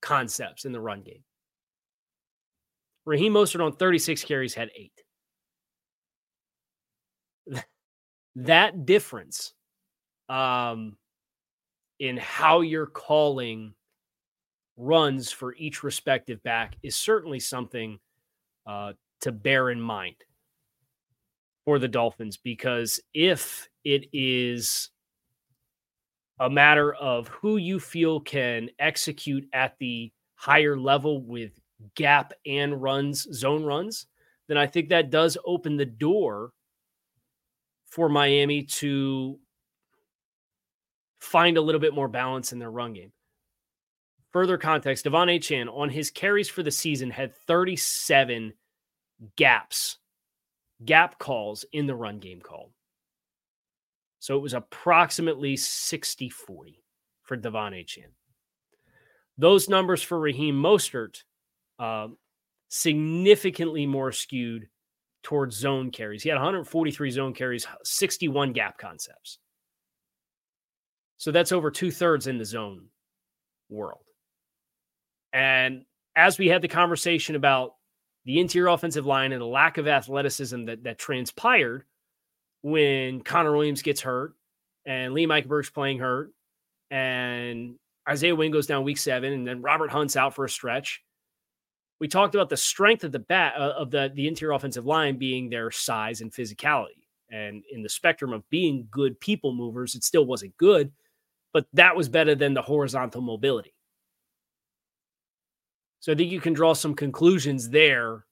concepts 0.00 0.64
in 0.64 0.72
the 0.72 0.80
run 0.80 1.02
game. 1.02 1.22
Raheem 3.04 3.32
Mostert 3.32 3.64
on 3.64 3.72
36 3.72 4.24
carries 4.24 4.54
had 4.54 4.70
eight. 4.76 4.92
that 8.36 8.86
difference 8.86 9.54
um, 10.28 10.96
in 11.98 12.16
how 12.16 12.60
you're 12.60 12.86
calling 12.86 13.74
runs 14.76 15.30
for 15.30 15.54
each 15.56 15.82
respective 15.82 16.42
back 16.42 16.76
is 16.82 16.96
certainly 16.96 17.40
something 17.40 17.98
uh, 18.66 18.92
to 19.20 19.32
bear 19.32 19.70
in 19.70 19.80
mind 19.80 20.16
for 21.64 21.78
the 21.78 21.88
Dolphins 21.88 22.36
because 22.38 23.00
if 23.12 23.68
it 23.84 24.06
is 24.12 24.90
a 26.38 26.48
matter 26.48 26.94
of 26.94 27.28
who 27.28 27.58
you 27.58 27.78
feel 27.78 28.20
can 28.20 28.70
execute 28.78 29.46
at 29.52 29.76
the 29.78 30.10
higher 30.36 30.78
level 30.78 31.22
with 31.22 31.59
gap 31.94 32.32
and 32.46 32.80
runs, 32.80 33.22
zone 33.32 33.64
runs, 33.64 34.06
then 34.48 34.56
I 34.56 34.66
think 34.66 34.88
that 34.88 35.10
does 35.10 35.38
open 35.44 35.76
the 35.76 35.86
door 35.86 36.52
for 37.86 38.08
Miami 38.08 38.62
to 38.64 39.38
find 41.18 41.56
a 41.56 41.60
little 41.60 41.80
bit 41.80 41.94
more 41.94 42.08
balance 42.08 42.52
in 42.52 42.58
their 42.58 42.70
run 42.70 42.92
game. 42.92 43.12
Further 44.32 44.58
context, 44.58 45.04
De'Von 45.04 45.36
Achane 45.36 45.68
on 45.68 45.88
his 45.88 46.10
carries 46.10 46.48
for 46.48 46.62
the 46.62 46.70
season 46.70 47.10
had 47.10 47.34
37 47.46 48.52
gaps, 49.36 49.98
gap 50.84 51.18
calls 51.18 51.64
in 51.72 51.86
the 51.86 51.94
run 51.94 52.18
game 52.20 52.40
called. 52.40 52.70
So 54.20 54.36
it 54.36 54.42
was 54.42 54.54
approximately 54.54 55.56
60 55.56 56.28
40 56.28 56.82
for 57.22 57.36
De'Von 57.36 57.72
Achane. 57.72 58.12
Those 59.36 59.68
numbers 59.68 60.02
for 60.02 60.18
Raheem 60.18 60.54
Mostert, 60.54 61.22
uh, 61.80 62.08
significantly 62.68 63.86
more 63.86 64.12
skewed 64.12 64.68
towards 65.22 65.56
zone 65.56 65.90
carries. 65.90 66.22
He 66.22 66.28
had 66.28 66.36
143 66.36 67.10
zone 67.10 67.34
carries, 67.34 67.66
61 67.82 68.52
gap 68.52 68.78
concepts. 68.78 69.38
So 71.16 71.32
that's 71.32 71.52
over 71.52 71.70
two 71.70 71.90
thirds 71.90 72.26
in 72.26 72.38
the 72.38 72.44
zone 72.44 72.86
world. 73.68 74.04
And 75.32 75.84
as 76.16 76.38
we 76.38 76.48
had 76.48 76.62
the 76.62 76.68
conversation 76.68 77.34
about 77.34 77.74
the 78.24 78.40
interior 78.40 78.68
offensive 78.68 79.06
line 79.06 79.32
and 79.32 79.40
the 79.40 79.46
lack 79.46 79.78
of 79.78 79.88
athleticism 79.88 80.66
that, 80.66 80.84
that 80.84 80.98
transpired 80.98 81.84
when 82.62 83.22
Connor 83.22 83.52
Williams 83.52 83.82
gets 83.82 84.00
hurt 84.00 84.34
and 84.84 85.14
Liam 85.14 85.28
Eichenberg's 85.28 85.70
playing 85.70 85.98
hurt 85.98 86.32
and 86.90 87.76
Isaiah 88.08 88.34
Wynn 88.34 88.50
goes 88.50 88.66
down 88.66 88.84
week 88.84 88.98
seven 88.98 89.32
and 89.32 89.46
then 89.46 89.62
Robert 89.62 89.90
Hunt's 89.90 90.16
out 90.16 90.34
for 90.34 90.44
a 90.44 90.50
stretch. 90.50 91.02
We 92.00 92.08
talked 92.08 92.34
about 92.34 92.48
the 92.48 92.56
strength 92.56 93.04
of 93.04 93.12
the 93.12 93.18
bat 93.18 93.54
uh, 93.56 93.74
of 93.76 93.90
the, 93.90 94.10
the 94.14 94.26
interior 94.26 94.54
offensive 94.54 94.86
line 94.86 95.18
being 95.18 95.50
their 95.50 95.70
size 95.70 96.22
and 96.22 96.32
physicality. 96.32 97.04
And 97.30 97.62
in 97.70 97.82
the 97.82 97.88
spectrum 97.88 98.32
of 98.32 98.48
being 98.50 98.88
good 98.90 99.20
people 99.20 99.52
movers, 99.52 99.94
it 99.94 100.02
still 100.02 100.24
wasn't 100.24 100.56
good, 100.56 100.90
but 101.52 101.66
that 101.74 101.94
was 101.94 102.08
better 102.08 102.34
than 102.34 102.54
the 102.54 102.62
horizontal 102.62 103.20
mobility. 103.20 103.74
So 106.00 106.12
I 106.12 106.14
think 106.14 106.32
you 106.32 106.40
can 106.40 106.54
draw 106.54 106.72
some 106.72 106.94
conclusions 106.94 107.68
there 107.68 108.24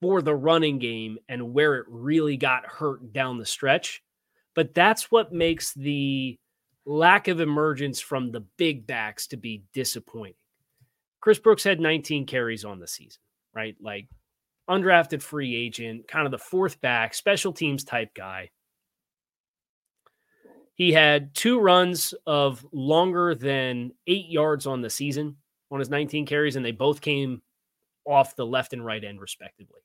for 0.00 0.22
the 0.22 0.34
running 0.34 0.78
game 0.78 1.18
and 1.28 1.52
where 1.52 1.76
it 1.76 1.86
really 1.88 2.36
got 2.36 2.66
hurt 2.66 3.12
down 3.12 3.38
the 3.38 3.46
stretch. 3.46 4.02
But 4.54 4.74
that's 4.74 5.10
what 5.10 5.32
makes 5.32 5.74
the 5.74 6.38
lack 6.86 7.28
of 7.28 7.40
emergence 7.40 8.00
from 8.00 8.30
the 8.30 8.40
big 8.56 8.86
backs 8.86 9.26
to 9.28 9.36
be 9.36 9.64
disappointing. 9.74 10.34
Chris 11.24 11.38
Brooks 11.38 11.64
had 11.64 11.80
19 11.80 12.26
carries 12.26 12.66
on 12.66 12.78
the 12.78 12.86
season, 12.86 13.22
right? 13.54 13.74
Like 13.80 14.08
undrafted 14.68 15.22
free 15.22 15.56
agent, 15.56 16.06
kind 16.06 16.26
of 16.26 16.30
the 16.30 16.36
fourth 16.36 16.78
back, 16.82 17.14
special 17.14 17.50
teams 17.50 17.82
type 17.82 18.10
guy. 18.14 18.50
He 20.74 20.92
had 20.92 21.34
two 21.34 21.60
runs 21.60 22.12
of 22.26 22.66
longer 22.74 23.34
than 23.34 23.92
eight 24.06 24.28
yards 24.28 24.66
on 24.66 24.82
the 24.82 24.90
season 24.90 25.38
on 25.70 25.78
his 25.78 25.88
19 25.88 26.26
carries, 26.26 26.56
and 26.56 26.64
they 26.64 26.72
both 26.72 27.00
came 27.00 27.40
off 28.06 28.36
the 28.36 28.44
left 28.44 28.74
and 28.74 28.84
right 28.84 29.02
end, 29.02 29.18
respectively. 29.18 29.80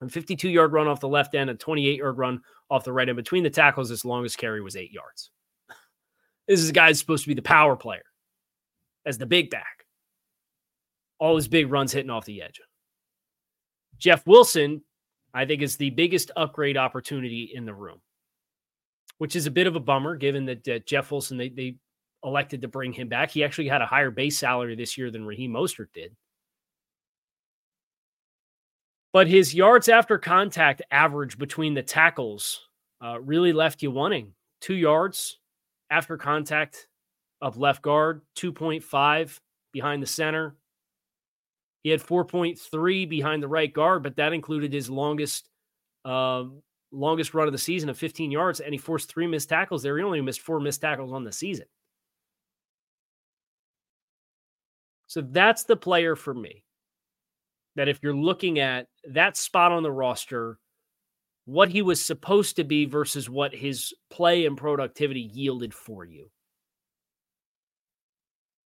A 0.00 0.08
52 0.08 0.48
yard 0.48 0.72
run 0.72 0.88
off 0.88 1.00
the 1.00 1.06
left 1.06 1.34
end, 1.34 1.50
a 1.50 1.54
28 1.54 1.98
yard 1.98 2.16
run 2.16 2.40
off 2.70 2.84
the 2.84 2.94
right 2.94 3.10
end. 3.10 3.16
Between 3.16 3.42
the 3.42 3.50
tackles, 3.50 3.90
his 3.90 4.06
longest 4.06 4.38
carry 4.38 4.62
was 4.62 4.74
eight 4.74 4.90
yards. 4.90 5.28
This 6.48 6.60
is 6.60 6.70
a 6.70 6.72
guy 6.72 6.90
supposed 6.92 7.24
to 7.24 7.28
be 7.28 7.34
the 7.34 7.42
power 7.42 7.76
player 7.76 8.04
as 9.04 9.18
the 9.18 9.26
big 9.26 9.50
back. 9.50 9.83
All 11.18 11.36
his 11.36 11.48
big 11.48 11.70
runs 11.70 11.92
hitting 11.92 12.10
off 12.10 12.24
the 12.24 12.42
edge. 12.42 12.60
Jeff 13.98 14.26
Wilson, 14.26 14.82
I 15.32 15.44
think, 15.44 15.62
is 15.62 15.76
the 15.76 15.90
biggest 15.90 16.30
upgrade 16.36 16.76
opportunity 16.76 17.52
in 17.54 17.64
the 17.64 17.74
room, 17.74 18.00
which 19.18 19.36
is 19.36 19.46
a 19.46 19.50
bit 19.50 19.66
of 19.66 19.76
a 19.76 19.80
bummer 19.80 20.16
given 20.16 20.44
that 20.46 20.68
uh, 20.68 20.78
Jeff 20.80 21.10
Wilson, 21.10 21.36
they, 21.36 21.48
they 21.48 21.76
elected 22.24 22.62
to 22.62 22.68
bring 22.68 22.92
him 22.92 23.08
back. 23.08 23.30
He 23.30 23.44
actually 23.44 23.68
had 23.68 23.82
a 23.82 23.86
higher 23.86 24.10
base 24.10 24.38
salary 24.38 24.74
this 24.74 24.98
year 24.98 25.10
than 25.10 25.24
Raheem 25.24 25.52
Mostert 25.52 25.92
did. 25.92 26.14
But 29.12 29.28
his 29.28 29.54
yards 29.54 29.88
after 29.88 30.18
contact 30.18 30.82
average 30.90 31.38
between 31.38 31.74
the 31.74 31.82
tackles 31.84 32.60
uh, 33.02 33.20
really 33.20 33.52
left 33.52 33.80
you 33.80 33.92
wanting. 33.92 34.32
Two 34.60 34.74
yards 34.74 35.38
after 35.88 36.16
contact 36.16 36.88
of 37.40 37.56
left 37.56 37.82
guard, 37.82 38.22
2.5 38.36 39.38
behind 39.72 40.02
the 40.02 40.06
center. 40.06 40.56
He 41.84 41.90
had 41.90 42.02
4.3 42.02 43.08
behind 43.08 43.42
the 43.42 43.48
right 43.48 43.72
guard, 43.72 44.02
but 44.02 44.16
that 44.16 44.32
included 44.32 44.72
his 44.72 44.88
longest 44.88 45.50
uh, 46.06 46.44
longest 46.90 47.34
run 47.34 47.46
of 47.46 47.52
the 47.52 47.58
season 47.58 47.90
of 47.90 47.98
15 47.98 48.30
yards, 48.30 48.60
and 48.60 48.72
he 48.72 48.78
forced 48.78 49.10
three 49.10 49.26
missed 49.26 49.50
tackles 49.50 49.82
there. 49.82 49.96
He 49.96 50.02
only 50.02 50.20
missed 50.22 50.40
four 50.40 50.60
missed 50.60 50.80
tackles 50.80 51.12
on 51.12 51.24
the 51.24 51.32
season. 51.32 51.66
So 55.06 55.20
that's 55.20 55.64
the 55.64 55.76
player 55.76 56.16
for 56.16 56.32
me. 56.32 56.64
That 57.76 57.88
if 57.88 57.98
you're 58.02 58.16
looking 58.16 58.58
at 58.60 58.86
that 59.10 59.36
spot 59.36 59.70
on 59.70 59.82
the 59.82 59.92
roster, 59.92 60.58
what 61.44 61.68
he 61.68 61.82
was 61.82 62.02
supposed 62.02 62.56
to 62.56 62.64
be 62.64 62.86
versus 62.86 63.28
what 63.28 63.54
his 63.54 63.92
play 64.10 64.46
and 64.46 64.56
productivity 64.56 65.30
yielded 65.34 65.74
for 65.74 66.04
you. 66.06 66.30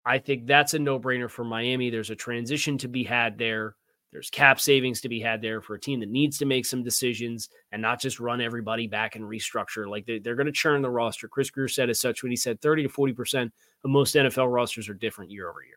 I 0.08 0.18
think 0.18 0.46
that's 0.46 0.72
a 0.72 0.78
no 0.78 0.98
brainer 0.98 1.30
for 1.30 1.44
Miami. 1.44 1.90
There's 1.90 2.08
a 2.08 2.16
transition 2.16 2.78
to 2.78 2.88
be 2.88 3.04
had 3.04 3.36
there. 3.36 3.76
There's 4.10 4.30
cap 4.30 4.58
savings 4.58 5.02
to 5.02 5.08
be 5.10 5.20
had 5.20 5.42
there 5.42 5.60
for 5.60 5.74
a 5.74 5.80
team 5.80 6.00
that 6.00 6.08
needs 6.08 6.38
to 6.38 6.46
make 6.46 6.64
some 6.64 6.82
decisions 6.82 7.50
and 7.72 7.82
not 7.82 8.00
just 8.00 8.18
run 8.18 8.40
everybody 8.40 8.86
back 8.86 9.16
and 9.16 9.24
restructure. 9.24 9.86
Like 9.86 10.06
they, 10.06 10.14
are 10.30 10.34
going 10.34 10.46
to 10.46 10.52
churn 10.52 10.80
the 10.80 10.88
roster. 10.88 11.28
Chris 11.28 11.50
Grier 11.50 11.68
said 11.68 11.90
as 11.90 12.00
such 12.00 12.22
when 12.22 12.32
he 12.32 12.36
said 12.36 12.62
30 12.62 12.84
to 12.84 12.88
40% 12.88 13.44
of 13.44 13.50
most 13.90 14.14
NFL 14.14 14.50
rosters 14.50 14.88
are 14.88 14.94
different 14.94 15.30
year 15.30 15.50
over 15.50 15.62
year. 15.62 15.76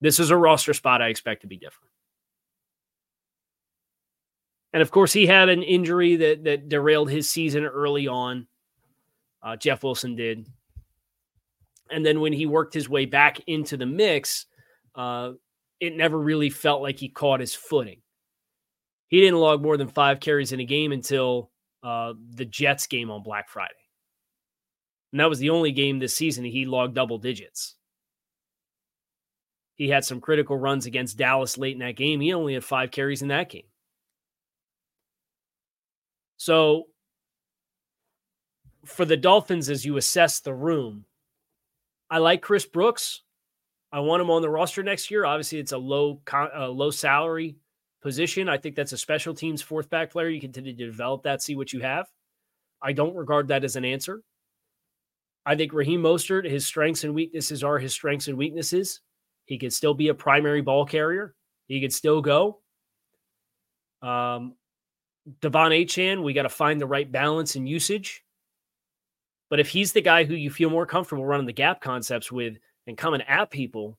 This 0.00 0.20
is 0.20 0.30
a 0.30 0.36
roster 0.36 0.72
spot 0.72 1.02
I 1.02 1.08
expect 1.08 1.42
to 1.42 1.48
be 1.48 1.56
different. 1.56 1.90
And 4.72 4.80
of 4.80 4.92
course, 4.92 5.12
he 5.12 5.26
had 5.26 5.48
an 5.48 5.64
injury 5.64 6.14
that 6.16 6.44
that 6.44 6.68
derailed 6.68 7.10
his 7.10 7.28
season 7.28 7.64
early 7.64 8.06
on. 8.06 8.46
Uh, 9.42 9.56
Jeff 9.56 9.82
Wilson 9.82 10.14
did, 10.14 10.46
and 11.90 12.04
then 12.04 12.20
when 12.20 12.32
he 12.32 12.46
worked 12.46 12.74
his 12.74 12.88
way 12.88 13.06
back 13.06 13.40
into 13.46 13.76
the 13.76 13.86
mix, 13.86 14.46
uh, 14.94 15.32
it 15.80 15.96
never 15.96 16.18
really 16.18 16.50
felt 16.50 16.82
like 16.82 16.98
he 16.98 17.08
caught 17.08 17.40
his 17.40 17.54
footing. 17.54 18.00
He 19.08 19.20
didn't 19.20 19.40
log 19.40 19.62
more 19.62 19.76
than 19.76 19.88
five 19.88 20.20
carries 20.20 20.52
in 20.52 20.60
a 20.60 20.64
game 20.64 20.92
until 20.92 21.50
uh, 21.82 22.14
the 22.34 22.44
Jets 22.44 22.86
game 22.86 23.10
on 23.10 23.22
Black 23.22 23.48
Friday, 23.48 23.72
and 25.12 25.20
that 25.20 25.30
was 25.30 25.38
the 25.38 25.50
only 25.50 25.72
game 25.72 25.98
this 25.98 26.14
season 26.14 26.44
he 26.44 26.66
logged 26.66 26.94
double 26.94 27.18
digits. 27.18 27.76
He 29.76 29.88
had 29.88 30.04
some 30.04 30.20
critical 30.20 30.56
runs 30.56 30.86
against 30.86 31.16
Dallas 31.16 31.56
late 31.56 31.74
in 31.74 31.78
that 31.78 31.94
game. 31.96 32.20
He 32.20 32.34
only 32.34 32.54
had 32.54 32.64
five 32.64 32.90
carries 32.90 33.22
in 33.22 33.28
that 33.28 33.48
game. 33.48 33.62
So, 36.36 36.84
for 38.84 39.04
the 39.04 39.16
Dolphins, 39.16 39.70
as 39.70 39.84
you 39.84 39.96
assess 39.96 40.40
the 40.40 40.52
room, 40.52 41.04
I 42.10 42.18
like 42.18 42.42
Chris 42.42 42.64
Brooks. 42.64 43.22
I 43.92 44.00
want 44.00 44.20
him 44.20 44.30
on 44.30 44.42
the 44.42 44.50
roster 44.50 44.82
next 44.82 45.10
year. 45.10 45.24
Obviously, 45.24 45.58
it's 45.58 45.72
a 45.72 45.78
low, 45.78 46.20
low 46.54 46.90
salary 46.90 47.56
position. 48.02 48.48
I 48.48 48.58
think 48.58 48.76
that's 48.76 48.92
a 48.92 48.98
special 48.98 49.34
teams 49.34 49.62
fourth 49.62 49.88
back 49.90 50.10
player. 50.10 50.28
You 50.28 50.40
continue 50.40 50.76
to 50.76 50.86
develop 50.86 51.22
that, 51.22 51.42
see 51.42 51.56
what 51.56 51.72
you 51.72 51.80
have. 51.80 52.06
I 52.82 52.92
don't 52.92 53.16
regard 53.16 53.48
that 53.48 53.64
as 53.64 53.76
an 53.76 53.84
answer. 53.84 54.22
I 55.44 55.56
think 55.56 55.72
Raheem 55.72 56.02
Mostert, 56.02 56.48
his 56.48 56.66
strengths 56.66 57.04
and 57.04 57.14
weaknesses 57.14 57.64
are 57.64 57.78
his 57.78 57.92
strengths 57.92 58.28
and 58.28 58.36
weaknesses. 58.36 59.00
He 59.46 59.58
could 59.58 59.72
still 59.72 59.94
be 59.94 60.08
a 60.08 60.14
primary 60.14 60.60
ball 60.60 60.84
carrier. 60.84 61.34
He 61.66 61.80
could 61.80 61.92
still 61.92 62.20
go. 62.20 62.60
Um, 64.02 64.54
De'Von 65.40 65.72
Achane, 65.72 66.22
we 66.22 66.34
got 66.34 66.42
to 66.42 66.50
find 66.50 66.80
the 66.80 66.86
right 66.86 67.10
balance 67.10 67.56
and 67.56 67.68
usage. 67.68 68.22
But 69.50 69.60
if 69.60 69.68
he's 69.68 69.92
the 69.92 70.02
guy 70.02 70.24
who 70.24 70.34
you 70.34 70.50
feel 70.50 70.70
more 70.70 70.86
comfortable 70.86 71.24
running 71.24 71.46
the 71.46 71.52
gap 71.52 71.80
concepts 71.80 72.30
with 72.30 72.58
and 72.86 72.98
coming 72.98 73.22
at 73.22 73.50
people, 73.50 73.98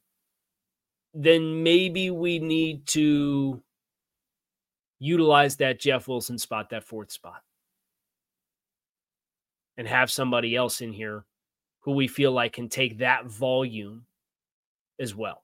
then 1.13 1.63
maybe 1.63 2.12
we 2.12 2.39
need 2.39 2.85
to 2.88 3.62
utilize 4.99 5.55
that 5.57 5.79
Jeff 5.79 6.07
Wilson 6.07 6.38
spot, 6.38 6.69
that 6.69 6.83
fourth 6.83 7.12
spot, 7.12 7.41
and 9.77 9.88
have 9.88 10.12
somebody 10.12 10.55
else 10.55 10.81
in 10.81 10.93
here 10.93 11.25
who 11.79 11.93
we 11.93 12.07
feel 12.07 12.31
like 12.31 12.53
can 12.53 12.69
take 12.69 12.99
that 12.99 13.25
volume 13.25 14.05
as 14.99 15.15
well 15.15 15.43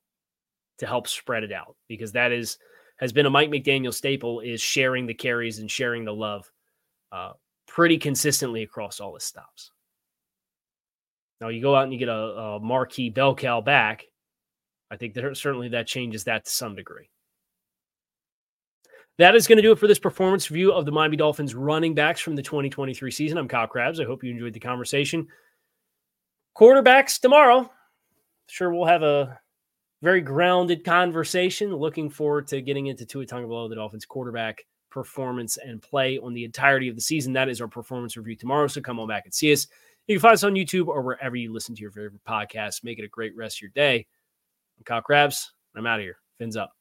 to 0.77 0.85
help 0.85 1.07
spread 1.07 1.43
it 1.43 1.51
out 1.51 1.75
because 1.87 2.11
that 2.11 2.31
is 2.31 2.57
has 2.97 3.11
been 3.11 3.25
a 3.25 3.29
Mike 3.29 3.49
McDaniel 3.49 3.93
staple 3.93 4.39
is 4.39 4.61
sharing 4.61 5.05
the 5.05 5.13
carries 5.13 5.59
and 5.59 5.69
sharing 5.69 6.05
the 6.05 6.13
love 6.13 6.49
uh, 7.11 7.33
pretty 7.67 7.97
consistently 7.97 8.63
across 8.63 8.99
all 8.99 9.13
his 9.15 9.23
stops. 9.23 9.71
Now 11.41 11.49
you 11.49 11.61
go 11.61 11.75
out 11.75 11.83
and 11.83 11.93
you 11.93 11.99
get 11.99 12.09
a, 12.09 12.13
a 12.13 12.59
marquee 12.59 13.09
bell 13.09 13.35
cow 13.35 13.61
back. 13.61 14.03
I 14.89 14.97
think 14.97 15.13
that 15.15 15.37
certainly 15.37 15.69
that 15.69 15.87
changes 15.87 16.23
that 16.25 16.45
to 16.45 16.51
some 16.51 16.75
degree. 16.75 17.09
That 19.17 19.35
is 19.35 19.47
going 19.47 19.57
to 19.57 19.61
do 19.61 19.71
it 19.71 19.79
for 19.79 19.87
this 19.87 19.99
performance 19.99 20.51
review 20.51 20.73
of 20.73 20.85
the 20.85 20.91
Miami 20.91 21.15
Dolphins 21.15 21.55
running 21.55 21.93
backs 21.93 22.19
from 22.19 22.35
the 22.35 22.41
2023 22.41 23.11
season. 23.11 23.37
I'm 23.37 23.47
Kyle 23.47 23.67
Crabbs. 23.67 23.99
I 23.99 24.03
hope 24.03 24.23
you 24.23 24.31
enjoyed 24.31 24.53
the 24.53 24.59
conversation. 24.59 25.27
Quarterbacks 26.57 27.19
tomorrow. 27.19 27.71
Sure, 28.47 28.73
we'll 28.73 28.85
have 28.85 29.03
a 29.03 29.39
very 30.01 30.21
grounded 30.21 30.83
conversation. 30.83 31.73
Looking 31.73 32.09
forward 32.09 32.47
to 32.47 32.61
getting 32.61 32.87
into 32.87 33.05
Tua 33.05 33.25
Tagovailoa, 33.25 33.69
the 33.69 33.75
Dolphins 33.75 34.05
quarterback 34.05 34.63
performance 34.91 35.57
and 35.57 35.81
play 35.81 36.17
on 36.19 36.33
the 36.33 36.43
entirety 36.43 36.89
of 36.89 36.95
the 36.95 37.01
season. 37.01 37.33
That 37.33 37.49
is 37.49 37.61
our 37.61 37.67
performance 37.67 38.15
review 38.17 38.35
tomorrow. 38.35 38.67
So 38.67 38.81
come 38.81 38.99
on 38.99 39.07
back 39.07 39.25
and 39.25 39.33
see 39.33 39.51
us. 39.51 39.67
You 40.07 40.15
can 40.15 40.21
find 40.21 40.33
us 40.33 40.43
on 40.43 40.53
YouTube 40.53 40.87
or 40.87 41.01
wherever 41.01 41.35
you 41.35 41.51
listen 41.51 41.75
to 41.75 41.81
your 41.81 41.91
favorite 41.91 42.23
podcast. 42.27 42.83
Make 42.83 42.99
it 42.99 43.05
a 43.05 43.09
great 43.09 43.35
rest 43.35 43.57
of 43.57 43.61
your 43.63 43.71
day. 43.71 44.05
I'm 44.77 44.83
Kyle 44.83 45.01
Crabbs. 45.01 45.51
I'm 45.75 45.87
out 45.87 45.99
of 45.99 46.03
here. 46.03 46.17
Fins 46.37 46.55
up. 46.55 46.71